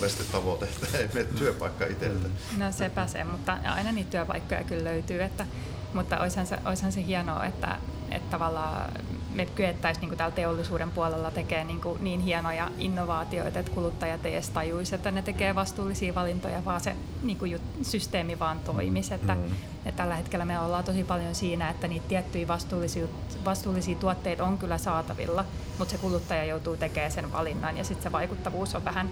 [0.00, 2.28] ole sitten tavoite, että ei mene työpaikka itseltä.
[2.58, 5.46] No se, mutta aina niitä työpaikkoja kyllä löytyy, että,
[5.94, 7.78] mutta olisihan se, olisihan se hienoa, että,
[8.10, 8.92] että tavallaan
[9.34, 14.32] me kyettäisiin niin täällä teollisuuden puolella tekemään niin, kuin niin hienoja innovaatioita, että kuluttajat ei
[14.32, 19.14] edes tajuisi, että ne tekee vastuullisia valintoja, vaan se niin kuin jut, systeemi vaan toimisi.
[19.14, 19.44] Että, mm.
[19.84, 23.06] että tällä hetkellä me ollaan tosi paljon siinä, että niitä tiettyjä vastuullisia,
[23.44, 25.44] vastuullisia tuotteita on kyllä saatavilla,
[25.78, 29.10] mutta se kuluttaja joutuu tekemään sen valinnan ja sitten se vaikuttavuus on vähän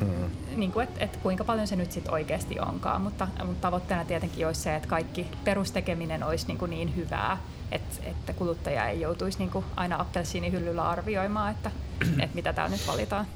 [0.00, 0.30] Mm.
[0.56, 4.46] Niin kuin, että, että kuinka paljon se nyt sitten oikeasti onkaan, mutta, mutta tavoitteena tietenkin
[4.46, 7.38] olisi se, että kaikki perustekeminen olisi niin, kuin niin hyvää,
[7.72, 11.70] että, että kuluttaja ei joutuisi niin kuin aina appelsiinihyllyllä arvioimaan, että,
[12.22, 13.26] että mitä täällä nyt valitaan.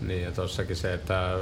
[0.00, 1.32] Niin ja tossakin se, että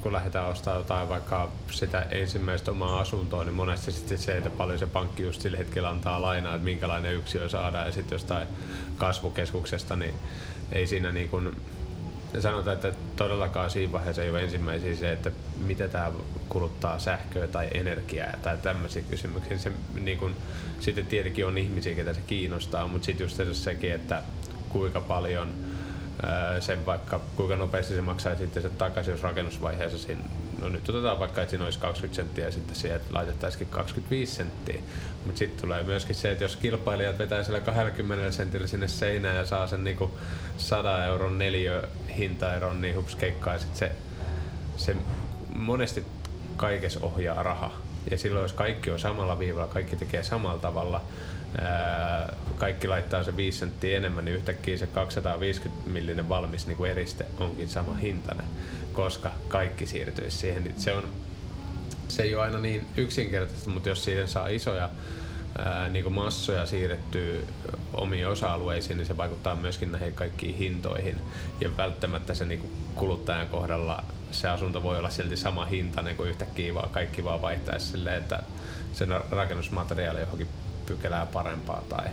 [0.00, 4.78] kun lähdetään ostamaan jotain vaikka sitä ensimmäistä omaa asuntoa, niin monesti sitten se, että paljon
[4.78, 8.48] se pankki just sillä hetkellä antaa lainaa, että minkälainen yksiö saadaan ja sitten jostain
[8.96, 10.14] kasvukeskuksesta, niin
[10.72, 11.56] ei siinä niin kuin
[12.40, 16.12] sanotaan, että todellakaan siinä vaiheessa ei ole ensimmäisiä se, että mitä tämä
[16.48, 19.58] kuluttaa sähköä tai energiaa tai tämmöisiä kysymyksiä.
[19.58, 20.36] Se, niin kun,
[20.80, 24.22] sitten tietenkin on ihmisiä, ketä se kiinnostaa, mutta sitten just sekin, että
[24.68, 25.48] kuinka paljon
[26.60, 30.20] sen vaikka, kuinka nopeasti se maksaa sitten se takaisin, jos rakennusvaiheessa siinä,
[30.60, 34.80] no nyt otetaan vaikka, että siinä olisi 20 senttiä ja sitten siihen laitettaisiin 25 senttiä.
[35.24, 39.46] Mutta sitten tulee myöskin se, että jos kilpailijat vetää sillä 20 sentillä sinne seinään ja
[39.46, 40.18] saa sen niinku
[40.56, 43.92] 100 euron neljö hintaeron, niin hups keikkaa sitten se,
[44.76, 44.96] se
[45.54, 46.04] monesti
[46.56, 47.72] kaikessa ohjaa raha.
[48.10, 51.00] Ja silloin jos kaikki on samalla viivalla, kaikki tekee samalla tavalla,
[52.58, 57.26] kaikki laittaa se 5 senttiä enemmän, niin yhtäkkiä se 250 millinen valmis niin kuin eriste
[57.40, 58.46] onkin sama hintainen,
[58.92, 60.64] koska kaikki siirtyisi siihen.
[60.64, 61.04] Niin se, on,
[62.08, 64.90] se ei ole aina niin yksinkertaista, mutta jos siihen saa isoja
[65.58, 67.40] ää, niin kuin massoja siirrettyä
[67.94, 71.20] omiin osa-alueisiin, niin se vaikuttaa myöskin näihin kaikkiin hintoihin.
[71.60, 74.04] Ja välttämättä se niin kuin kuluttajan kohdalla
[74.36, 78.42] se asunto voi olla silti sama hintainen kuin yhtäkkiä vaan kaikki vaan vaihtaisi silleen, että
[78.92, 80.48] sen rakennusmateriaali johonkin
[80.86, 82.06] pykälää parempaa tai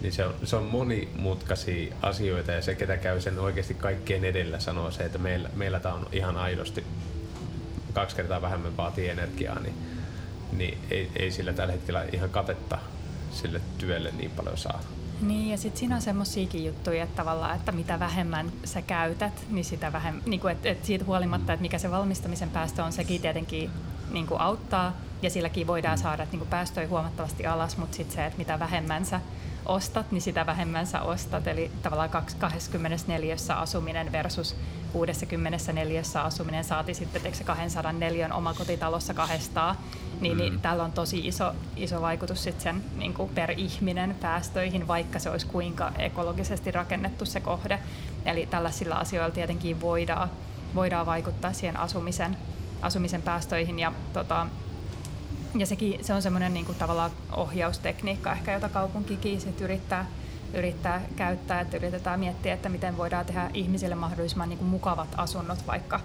[0.00, 4.60] niin se on, se on monimutkaisia asioita ja se, ketä käy sen oikeasti kaikkien edellä,
[4.60, 6.84] sanoo se, että meillä, meillä tämä on ihan aidosti
[7.92, 9.74] kaksi kertaa vähemmän vaatii energiaa, niin,
[10.52, 12.78] niin ei, ei sillä tällä hetkellä ihan katetta
[13.32, 14.82] sille työlle niin paljon saa.
[15.24, 19.64] Niin, ja sitten siinä on semmoisiakin juttuja, että tavallaan, että mitä vähemmän sä käytät, niin
[19.64, 23.20] sitä vähemmän, niin kuin, että, että siitä huolimatta, että mikä se valmistamisen päästö on, sekin
[23.20, 23.70] tietenkin
[24.10, 28.26] niin kuin auttaa, ja silläkin voidaan saada niin kuin päästöjä huomattavasti alas, mutta sitten se,
[28.26, 29.20] että mitä vähemmän sä
[29.66, 31.46] ostat, niin sitä vähemmän sä ostat.
[31.46, 34.56] Eli tavallaan 24 asuminen versus
[34.94, 39.76] 64 asuminen, saati sitten se 204 omakotitalossa kahdestaan,
[40.20, 40.38] niin, niin mm.
[40.38, 45.18] niin tällä on tosi iso, iso vaikutus sit sen niin kuin per ihminen päästöihin, vaikka
[45.18, 47.78] se olisi kuinka ekologisesti rakennettu se kohde.
[48.24, 50.30] Eli tällaisilla asioilla tietenkin voidaan,
[50.74, 52.36] voidaan vaikuttaa siihen asumisen,
[52.82, 54.46] asumisen päästöihin ja tota,
[55.58, 60.06] ja sekin, se on semmoinen niin kuin tavallaan ohjaustekniikka ehkä, jota kaupunkikin sit yrittää,
[60.54, 65.66] yrittää käyttää, että yritetään miettiä, että miten voidaan tehdä ihmisille mahdollisimman niin kuin mukavat asunnot,
[65.66, 66.00] vaikka,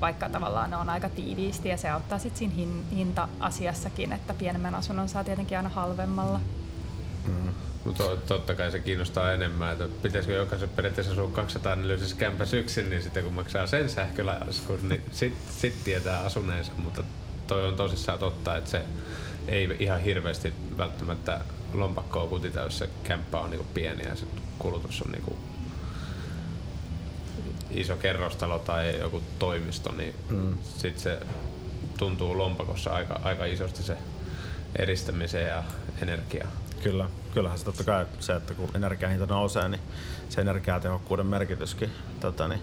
[0.00, 4.74] vaikka tavallaan ne on aika tiiviisti ja se auttaa sitten siinä hin, hinta-asiassakin, että pienemmän
[4.74, 6.40] asunnon saa tietenkin aina halvemmalla.
[7.26, 7.48] Mm.
[7.84, 12.90] Mutta totta kai se kiinnostaa enemmän, että pitäisikö jokaisen periaatteessa asua 200 neliöisessä kämpässä yksin,
[12.90, 17.02] niin sitten kun maksaa sen sähkölaskun, niin sitten sit tietää asuneensa, mutta
[17.46, 18.84] toi on tosissaan totta, että se
[19.48, 21.40] ei ihan hirveästi välttämättä
[21.80, 24.26] lompakkoa kutita, jos se kämppä on niinku pieni ja se
[24.58, 25.36] kulutus on niinku
[27.70, 30.58] iso kerrostalo tai joku toimisto, niin mm.
[30.76, 31.18] sitten se
[31.98, 33.96] tuntuu lompakossa aika, aika isosti se
[34.76, 35.62] eristämisen ja
[36.02, 36.46] energia.
[36.82, 39.80] Kyllä, kyllähän se totta kai se, että kun energiahinta nousee, niin
[40.28, 42.60] se energiatehokkuuden merkityskin tota, niin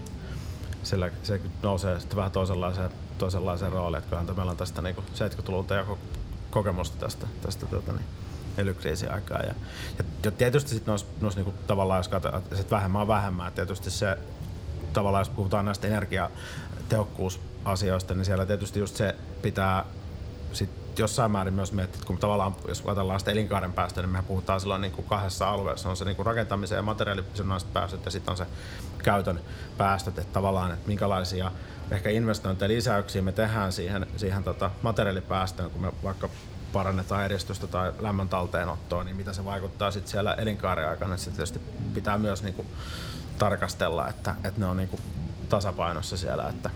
[0.82, 5.74] sillä se nousee sitten vähän toisenlaiseen, toisenlaiseen rooliin, että kyllähän meillä on tästä niin 70-luvulta
[5.74, 5.86] ja
[6.50, 8.04] kokemusta tästä, tästä tota, niin,
[8.58, 9.38] elykriisin aikaa.
[9.38, 9.54] Ja,
[10.24, 14.18] ja, tietysti sitten nos, nos, niin tavallaan, jos katsotaan, että vähemmän on vähemmän, tietysti se
[14.92, 19.84] tavallaan, jos puhutaan näistä energiatehokkuusasioista, niin siellä tietysti just se pitää
[20.52, 24.22] sit jossain määrin myös miettiä, että kun tavallaan, jos ajatellaan sitä elinkaaren päästä, niin me
[24.22, 25.90] puhutaan silloin niin kuin kahdessa alueessa.
[25.90, 28.46] On se niin kuin rakentamisen ja materiaalisidonnaiset päästöt ja sitten on se
[29.02, 29.40] käytön
[29.78, 31.52] päästöt, että tavallaan, että minkälaisia
[31.90, 36.28] ehkä investointeja lisäyksiä me tehdään siihen, siihen tota materiaalipäästöön, kun me vaikka
[36.72, 41.16] parannetaan eristystä tai lämmön talteenottoa, niin mitä se vaikuttaa sitten siellä elinkaaren aikana.
[41.16, 41.60] Se tietysti
[41.94, 42.68] pitää myös niin kuin
[43.38, 45.02] tarkastella, että, että ne on niin kuin
[45.48, 46.70] tasapainossa siellä, että,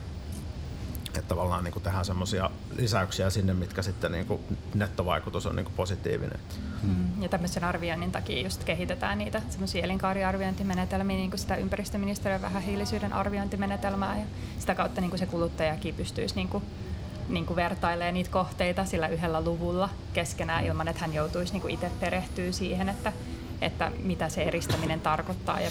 [1.07, 4.41] että tavallaan niin kuin tehdään semmoisia lisäyksiä sinne, mitkä sitten niin kuin
[4.75, 6.41] nettovaikutus on niin kuin positiivinen.
[6.83, 7.23] Mm.
[7.23, 14.19] Ja tämmöisen arvioinnin takia just kehitetään niitä semmoisia elinkaariarviointimenetelmiä, niin kuin sitä ympäristöministeriön vähähiilisyyden arviointimenetelmää
[14.19, 14.27] ja
[14.59, 16.65] sitä kautta niin kuin se kuluttajakin pystyisi niin kuin
[17.29, 21.74] niin kuin vertailee niitä kohteita sillä yhdellä luvulla keskenään ilman, että hän joutuisi niin kuin
[21.74, 23.12] itse perehtyä siihen, että,
[23.61, 25.70] että mitä se eristäminen tarkoittaa ja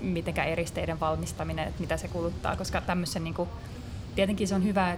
[0.00, 3.48] miten eristeiden valmistaminen, että mitä se kuluttaa, koska tämmöisen niin kuin
[4.14, 4.96] tietenkin se on hyvä,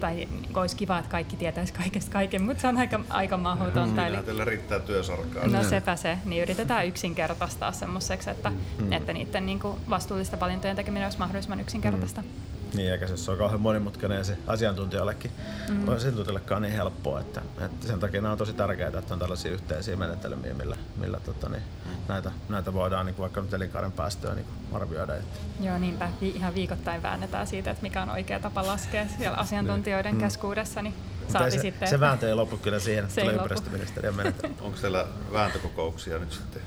[0.00, 4.06] tai olisi kiva, että kaikki tietäisi kaikesta kaiken, mutta se on aika, aika mahdotonta.
[4.06, 4.16] Eli...
[4.16, 5.46] Teillä riittää työsarkaa.
[5.46, 8.92] No sepä se, niin yritetään yksinkertaistaa semmoiseksi, että, mm.
[8.92, 12.20] että niiden niin kuin vastuullista valintojen tekeminen olisi mahdollisimman yksinkertaista.
[12.20, 12.28] Mm.
[12.74, 15.30] Niin, eikä se ole kauhean monimutkainen se asiantuntijallekin.
[15.68, 15.88] Mm.
[15.88, 19.96] Asiantuntijallekaan niin helppoa, että, että sen takia nämä on tosi tärkeää, että on tällaisia yhteisiä
[19.96, 21.90] menetelmiä, millä, millä tota, niin, mm.
[22.08, 25.14] näitä, näitä voidaan niin kuin vaikka nyt elinkaaren päästöä niin arvioida.
[25.14, 25.38] Että.
[25.60, 26.08] Joo, niinpä.
[26.20, 30.20] Vi- ihan viikoittain väännetään siitä, että mikä on oikea tapa laskea siellä asiantuntijoiden mm.
[30.20, 30.82] keskuudessa.
[30.82, 30.94] Niin
[31.28, 34.54] saati se, sitten, se vääntö ei lopu kyllä siihen, että tulee ympäristöministeriön menetelmä.
[34.60, 36.62] Onko siellä vääntökokouksia nyt sitten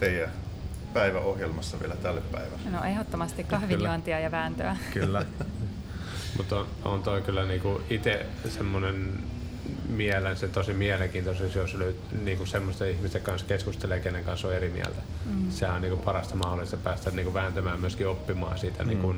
[0.00, 0.30] teidän
[0.94, 2.70] päiväohjelmassa vielä tälle päivälle?
[2.70, 4.76] No ehdottomasti kahvinjuontia ja vääntöä.
[4.92, 5.24] Kyllä.
[6.36, 9.12] Mutta on, on toi kyllä niinku itse semmoinen
[9.88, 11.76] mielen, se tosi mielenkiintoista, jos
[12.22, 15.02] niinku semmoista ihmisten kanssa keskustelee, kenen kanssa on eri mieltä.
[15.26, 15.50] Mm.
[15.50, 18.88] Sehän on niinku parasta mahdollista päästä niinku vääntämään myöskin oppimaan siitä mm.
[18.88, 19.14] niinku,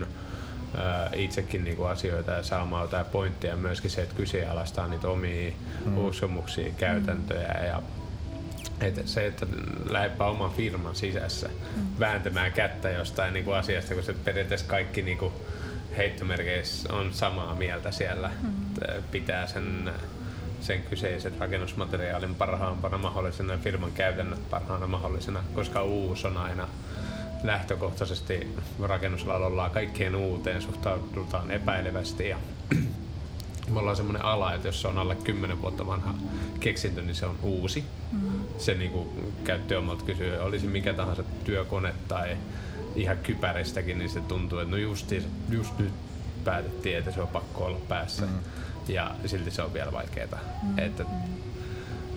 [0.77, 3.57] ää, itsekin niinku asioita ja saamaan jotain pointteja.
[3.57, 5.53] Myöskin se, että kyseenalaistaa niitä omia
[5.85, 5.99] mm.
[5.99, 7.83] uskomuksia, käytäntöjä ja
[8.81, 9.47] että se, että
[9.91, 11.83] lähdepä oman firman sisässä mm.
[11.99, 15.33] vääntämään kättä jostain niin kuin asiasta, kun se periaatteessa kaikki niin kuin
[15.97, 18.31] heittomerkeissä on samaa mieltä siellä.
[18.43, 18.53] Mm.
[19.11, 19.91] Pitää sen,
[20.61, 26.69] sen kyseisen rakennusmateriaalin parhaampana mahdollisena ja firman käytännöt parhaana mahdollisena, koska uusi on aina
[27.43, 32.39] lähtökohtaisesti rakennusalalla ollaan kaikkeen uuteen, suhtaudutaan epäilevästi ja
[33.71, 36.15] me ollaan semmoinen ala, että jos se on alle 10 vuotta vanha
[36.61, 37.85] keksintö, niin se on uusi.
[38.13, 38.40] Mm.
[38.61, 39.09] Se niin kuin
[39.45, 42.37] käyttöomalta kysyy, olisi mikä tahansa työkone tai
[42.97, 45.93] ihan kypäristäkin, niin se tuntuu, että no justiin, just nyt
[46.45, 48.27] päätettiin, että se on pakko olla päässä.
[48.27, 48.33] Mm.
[48.89, 50.39] Ja silti se on vielä vaikeaa.
[50.63, 50.79] Mm.
[50.79, 51.05] Että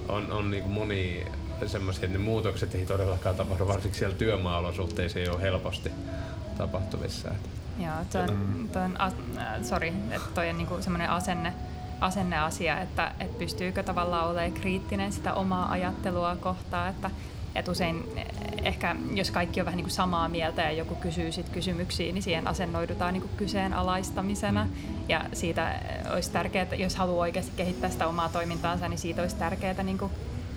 [0.07, 1.25] on, on niin kuin moni
[1.65, 5.91] semmoisia, että ne muutokset ei todellakaan tapahdu, varsinkin siellä työmaa-olosuhteissa ei ole helposti
[6.57, 7.29] tapahtuvissa.
[7.29, 11.53] Että Joo, tuon, tuon, äh, sorry, että toi on niinku semmoinen asenne,
[12.03, 17.11] asenneasia, että, että pystyykö tavallaan olemaan kriittinen sitä omaa ajattelua kohtaan, että,
[17.55, 18.03] että usein
[18.63, 22.23] ehkä jos kaikki on vähän niin kuin samaa mieltä ja joku kysyy sit kysymyksiä, niin
[22.23, 24.67] siihen asennoidutaan niin kuin kyseenalaistamisena.
[25.09, 25.79] Ja siitä
[26.13, 29.97] olisi tärkeää, että jos haluaa oikeasti kehittää sitä omaa toimintaansa, niin siitä olisi tärkeää niin
[29.97, 30.11] kuin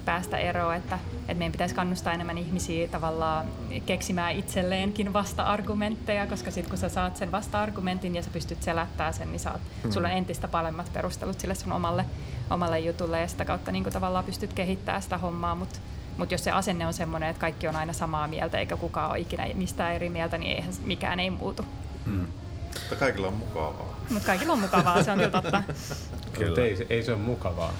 [0.07, 3.47] päästä eroon, että, että meidän pitäisi kannustaa enemmän ihmisiä tavallaan
[3.87, 9.33] keksimään itselleenkin vasta-argumentteja, koska sitten kun sä saat sen vasta-argumentin ja sä pystyt selättämään sen,
[9.33, 9.91] niin saat, mm.
[9.91, 12.05] sulla on entistä paremmat perustelut sille sun omalle,
[12.51, 15.79] omalle jutulle ja sitä kautta niin kuin tavallaan pystyt kehittämään sitä hommaa, mutta
[16.17, 19.19] mutta jos se asenne on sellainen, että kaikki on aina samaa mieltä eikä kukaan ole
[19.19, 21.65] ikinä mistään eri mieltä, niin eihän mikään ei muutu.
[22.07, 22.27] Mm.
[22.75, 23.97] Mutta kaikilla on mukavaa.
[24.11, 25.63] Mutta kaikilla on mukavaa, se on kyllä totta.
[26.39, 26.63] Kyllä.
[26.63, 27.73] Ei, ei se ole mukavaa.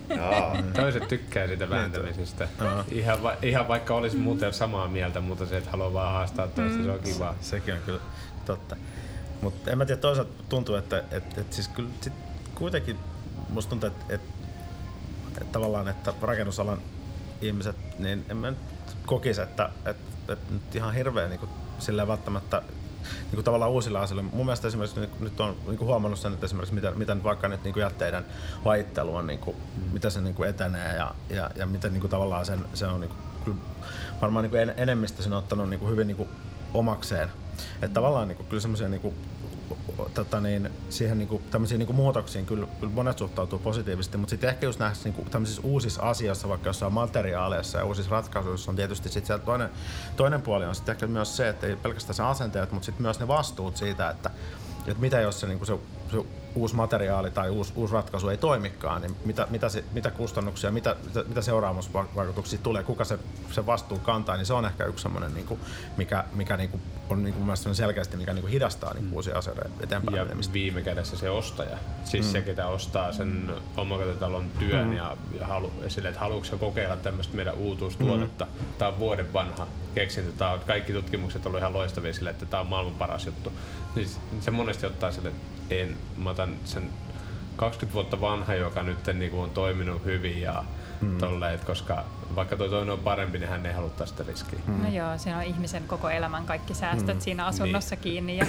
[0.76, 2.48] Toiset tykkää siitä vääntämisestä.
[2.90, 6.78] Ihan, va, ihan vaikka olisi muuten samaa mieltä, mutta se, että haluaa vaan haastaa toista,
[6.78, 6.84] mm.
[6.84, 7.04] se on mm.
[7.04, 7.34] kiva.
[7.40, 8.00] Sekin on kyllä
[8.44, 8.76] totta.
[9.42, 12.12] Mutta en mä tiedä, toisaalta tuntuu, että et, et siis kyllä sit
[12.54, 12.98] kuitenkin
[13.48, 14.20] musta tuntuu, että et,
[15.40, 16.78] et tavallaan, että rakennusalan
[17.40, 18.58] ihmiset, niin en mä nyt
[19.06, 19.96] kokisi, että et,
[20.28, 21.40] et nyt ihan hirveän niin
[21.78, 22.62] sillä välttämättä
[23.02, 24.30] niin kuin tavallaan uusilla asioilla.
[24.32, 27.48] Mun mielestä esimerkiksi nyt, nyt on niin kuin huomannut sen, että esimerkiksi miten, miten vaikka
[27.48, 28.24] nyt niin kuin jätteiden
[28.64, 29.92] vajittelu on, niin kuin, mm.
[29.92, 33.00] mitä se niin kuin etenee ja, ja, ja miten niin kuin tavallaan sen, se on
[33.00, 33.10] niin
[33.44, 33.60] kuin,
[34.20, 36.28] varmaan niin kuin en, enemmistö sen on ottanut niin kuin hyvin niin kuin
[36.74, 37.28] omakseen.
[37.82, 39.14] Että tavallaan niin kuin, kyllä semmoisia niin
[40.14, 44.66] tota niin, siihen niinku, tämmöisiin niinku muutoksiin kyllä, kyllä monet suhtautuu positiivisesti, mutta sitten ehkä
[44.66, 49.26] just näissä niinku, tämmöisissä uusissa asioissa, vaikka jossain materiaaleissa ja uusissa ratkaisuissa on tietysti sit
[49.26, 49.70] siellä toinen,
[50.16, 53.20] toinen puoli on sitten ehkä myös se, että ei pelkästään se asenteet, mutta sitten myös
[53.20, 54.30] ne vastuut siitä, että,
[54.86, 55.78] että mitä jos se, niinku se,
[56.12, 60.70] se uusi materiaali tai uusi, uusi ratkaisu ei toimikaan, niin mitä, mitä, se, mitä kustannuksia,
[60.70, 63.18] mitä, mitä, mitä seuraamusvaikutuksia tulee, kuka se,
[63.50, 65.60] se vastuu kantaa, niin se on ehkä yksi semmoinen, niin kuin,
[65.96, 69.38] mikä, mikä niin kuin, on niin kuin selkeästi, mikä niin kuin hidastaa niin kuin, uusia
[69.38, 70.16] asioita eteenpäin.
[70.16, 70.52] Ja menemistä.
[70.52, 72.32] viime kädessä se ostaja, siis mm.
[72.32, 74.92] se, ketä ostaa sen omakotitalon työn mm.
[74.92, 78.44] ja, ja halu, sille, että haluatko kokeilla tämmöistä meidän uutuustuotetta.
[78.44, 78.66] Mm.
[78.78, 82.60] Tämä on vuoden vanha keksintö, tämä on, kaikki tutkimukset ovat ihan loistavia sille, että tämä
[82.60, 83.52] on maailman paras juttu.
[83.94, 84.08] Niin
[84.40, 86.90] se monesti ottaa sille, että en, mä otan sen
[87.56, 90.64] 20 vuotta vanha, joka nyt niin kuin on toiminut hyvin ja
[91.00, 91.18] mm.
[91.18, 92.04] tolleen, koska
[92.36, 94.58] vaikka tuo toinen on parempi, niin hän ei halua tästä riskiä.
[94.66, 94.82] Mm.
[94.82, 97.20] No joo, siinä on ihmisen koko elämän kaikki säästöt mm.
[97.20, 98.02] siinä asunnossa niin.
[98.02, 98.46] kiinni ja,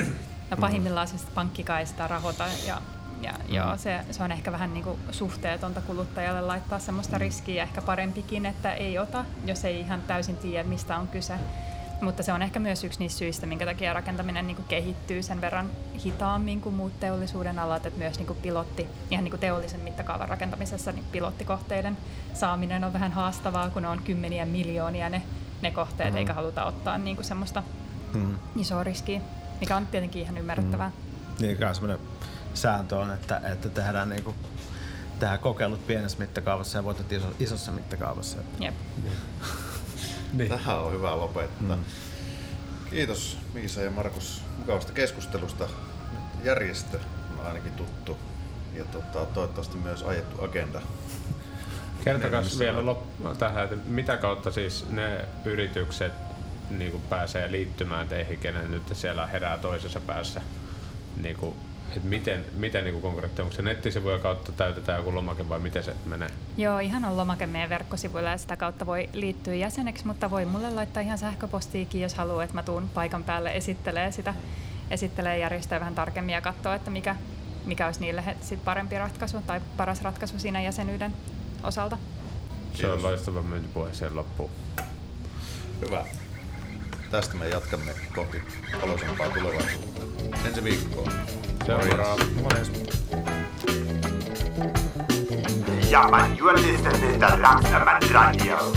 [0.52, 2.82] ja pahimmillaan siis pankkikaista rahoita ja
[3.24, 3.56] ja mm.
[3.56, 7.20] joo, se, se on ehkä vähän niin kuin suhteetonta kuluttajalle laittaa semmoista mm.
[7.20, 11.34] riskiä, ehkä parempikin, että ei ota, jos ei ihan täysin tiedä, mistä on kyse.
[12.02, 15.42] Mutta se on ehkä myös yksi niistä syistä, minkä takia rakentaminen niin kuin kehittyy sen
[15.42, 15.70] verran
[16.06, 20.30] hitaammin kuin muut teollisuuden alat, että myös niin kuin pilotti, ihan niin kuin teollisen mittakaavan
[20.30, 21.98] rakentamisessa niin pilottikohteiden
[22.34, 25.22] saaminen on vähän haastavaa, kun on kymmeniä miljoonia ne,
[25.62, 26.18] ne kohteet, mm.
[26.18, 27.64] eikä haluta ottaa niin kuin semmoista
[28.14, 28.36] mm.
[28.56, 29.22] isoa riskiä,
[29.62, 30.90] mikä on tietenkin ihan ymmärrettävää.
[30.90, 31.46] Mm.
[31.46, 32.00] Niin, semmoinen
[32.54, 34.36] sääntö on, että, että tehdään niin kuin
[35.20, 38.38] tehdään kokeilut pienessä mittakaavassa ja voitot iso, isossa mittakaavassa.
[38.60, 38.74] Jep.
[40.34, 40.50] Niin.
[40.50, 41.76] Tähän on hyvä lopettaa.
[41.76, 41.84] Mm.
[42.90, 45.70] Kiitos Miisa ja Markus mukavasta keskustelusta.
[46.44, 47.00] Järjestö
[47.40, 48.18] on ainakin tuttu
[48.74, 50.82] ja tota, toivottavasti myös ajettu agenda.
[52.04, 56.14] Kertokaa vielä lop- tähän, että mitä kautta siis ne yritykset
[56.70, 60.42] niin pääsee liittymään teihin, kenen nyt siellä herää toisessa päässä
[61.18, 61.56] niin kuin
[61.96, 65.96] että miten, miten niin konkreettisesti, onko se nettisivuja kautta täytetään joku lomake vai miten se
[66.06, 66.30] menee?
[66.58, 70.70] Joo, ihan on lomake meidän verkkosivuilla ja sitä kautta voi liittyä jäseneksi, mutta voi mulle
[70.70, 74.34] laittaa ihan sähköpostiikin, jos haluaa, että mä tuun paikan päälle esittelee sitä,
[74.92, 77.16] esittelee järjestöä vähän tarkemmin ja katsoa, että mikä,
[77.66, 81.14] mikä olisi niille sit parempi ratkaisu tai paras ratkaisu siinä jäsenyyden
[81.64, 81.98] osalta.
[82.74, 84.52] Se on loistava myyntipuhe siihen loppuun.
[85.82, 86.06] Hyvä.
[87.14, 88.42] Tästä me jatkamme kohti
[88.82, 90.02] oloisempaa tulevaisuutta.
[90.48, 91.12] Ensi viikkoon.
[91.66, 92.24] Seuraava.
[95.90, 96.38] Ja, man,
[98.12, 98.74] Radio.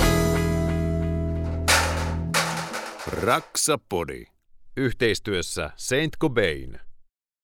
[3.06, 4.24] Raksapodi.
[4.76, 6.85] Yhteistyössä Saint Cobain.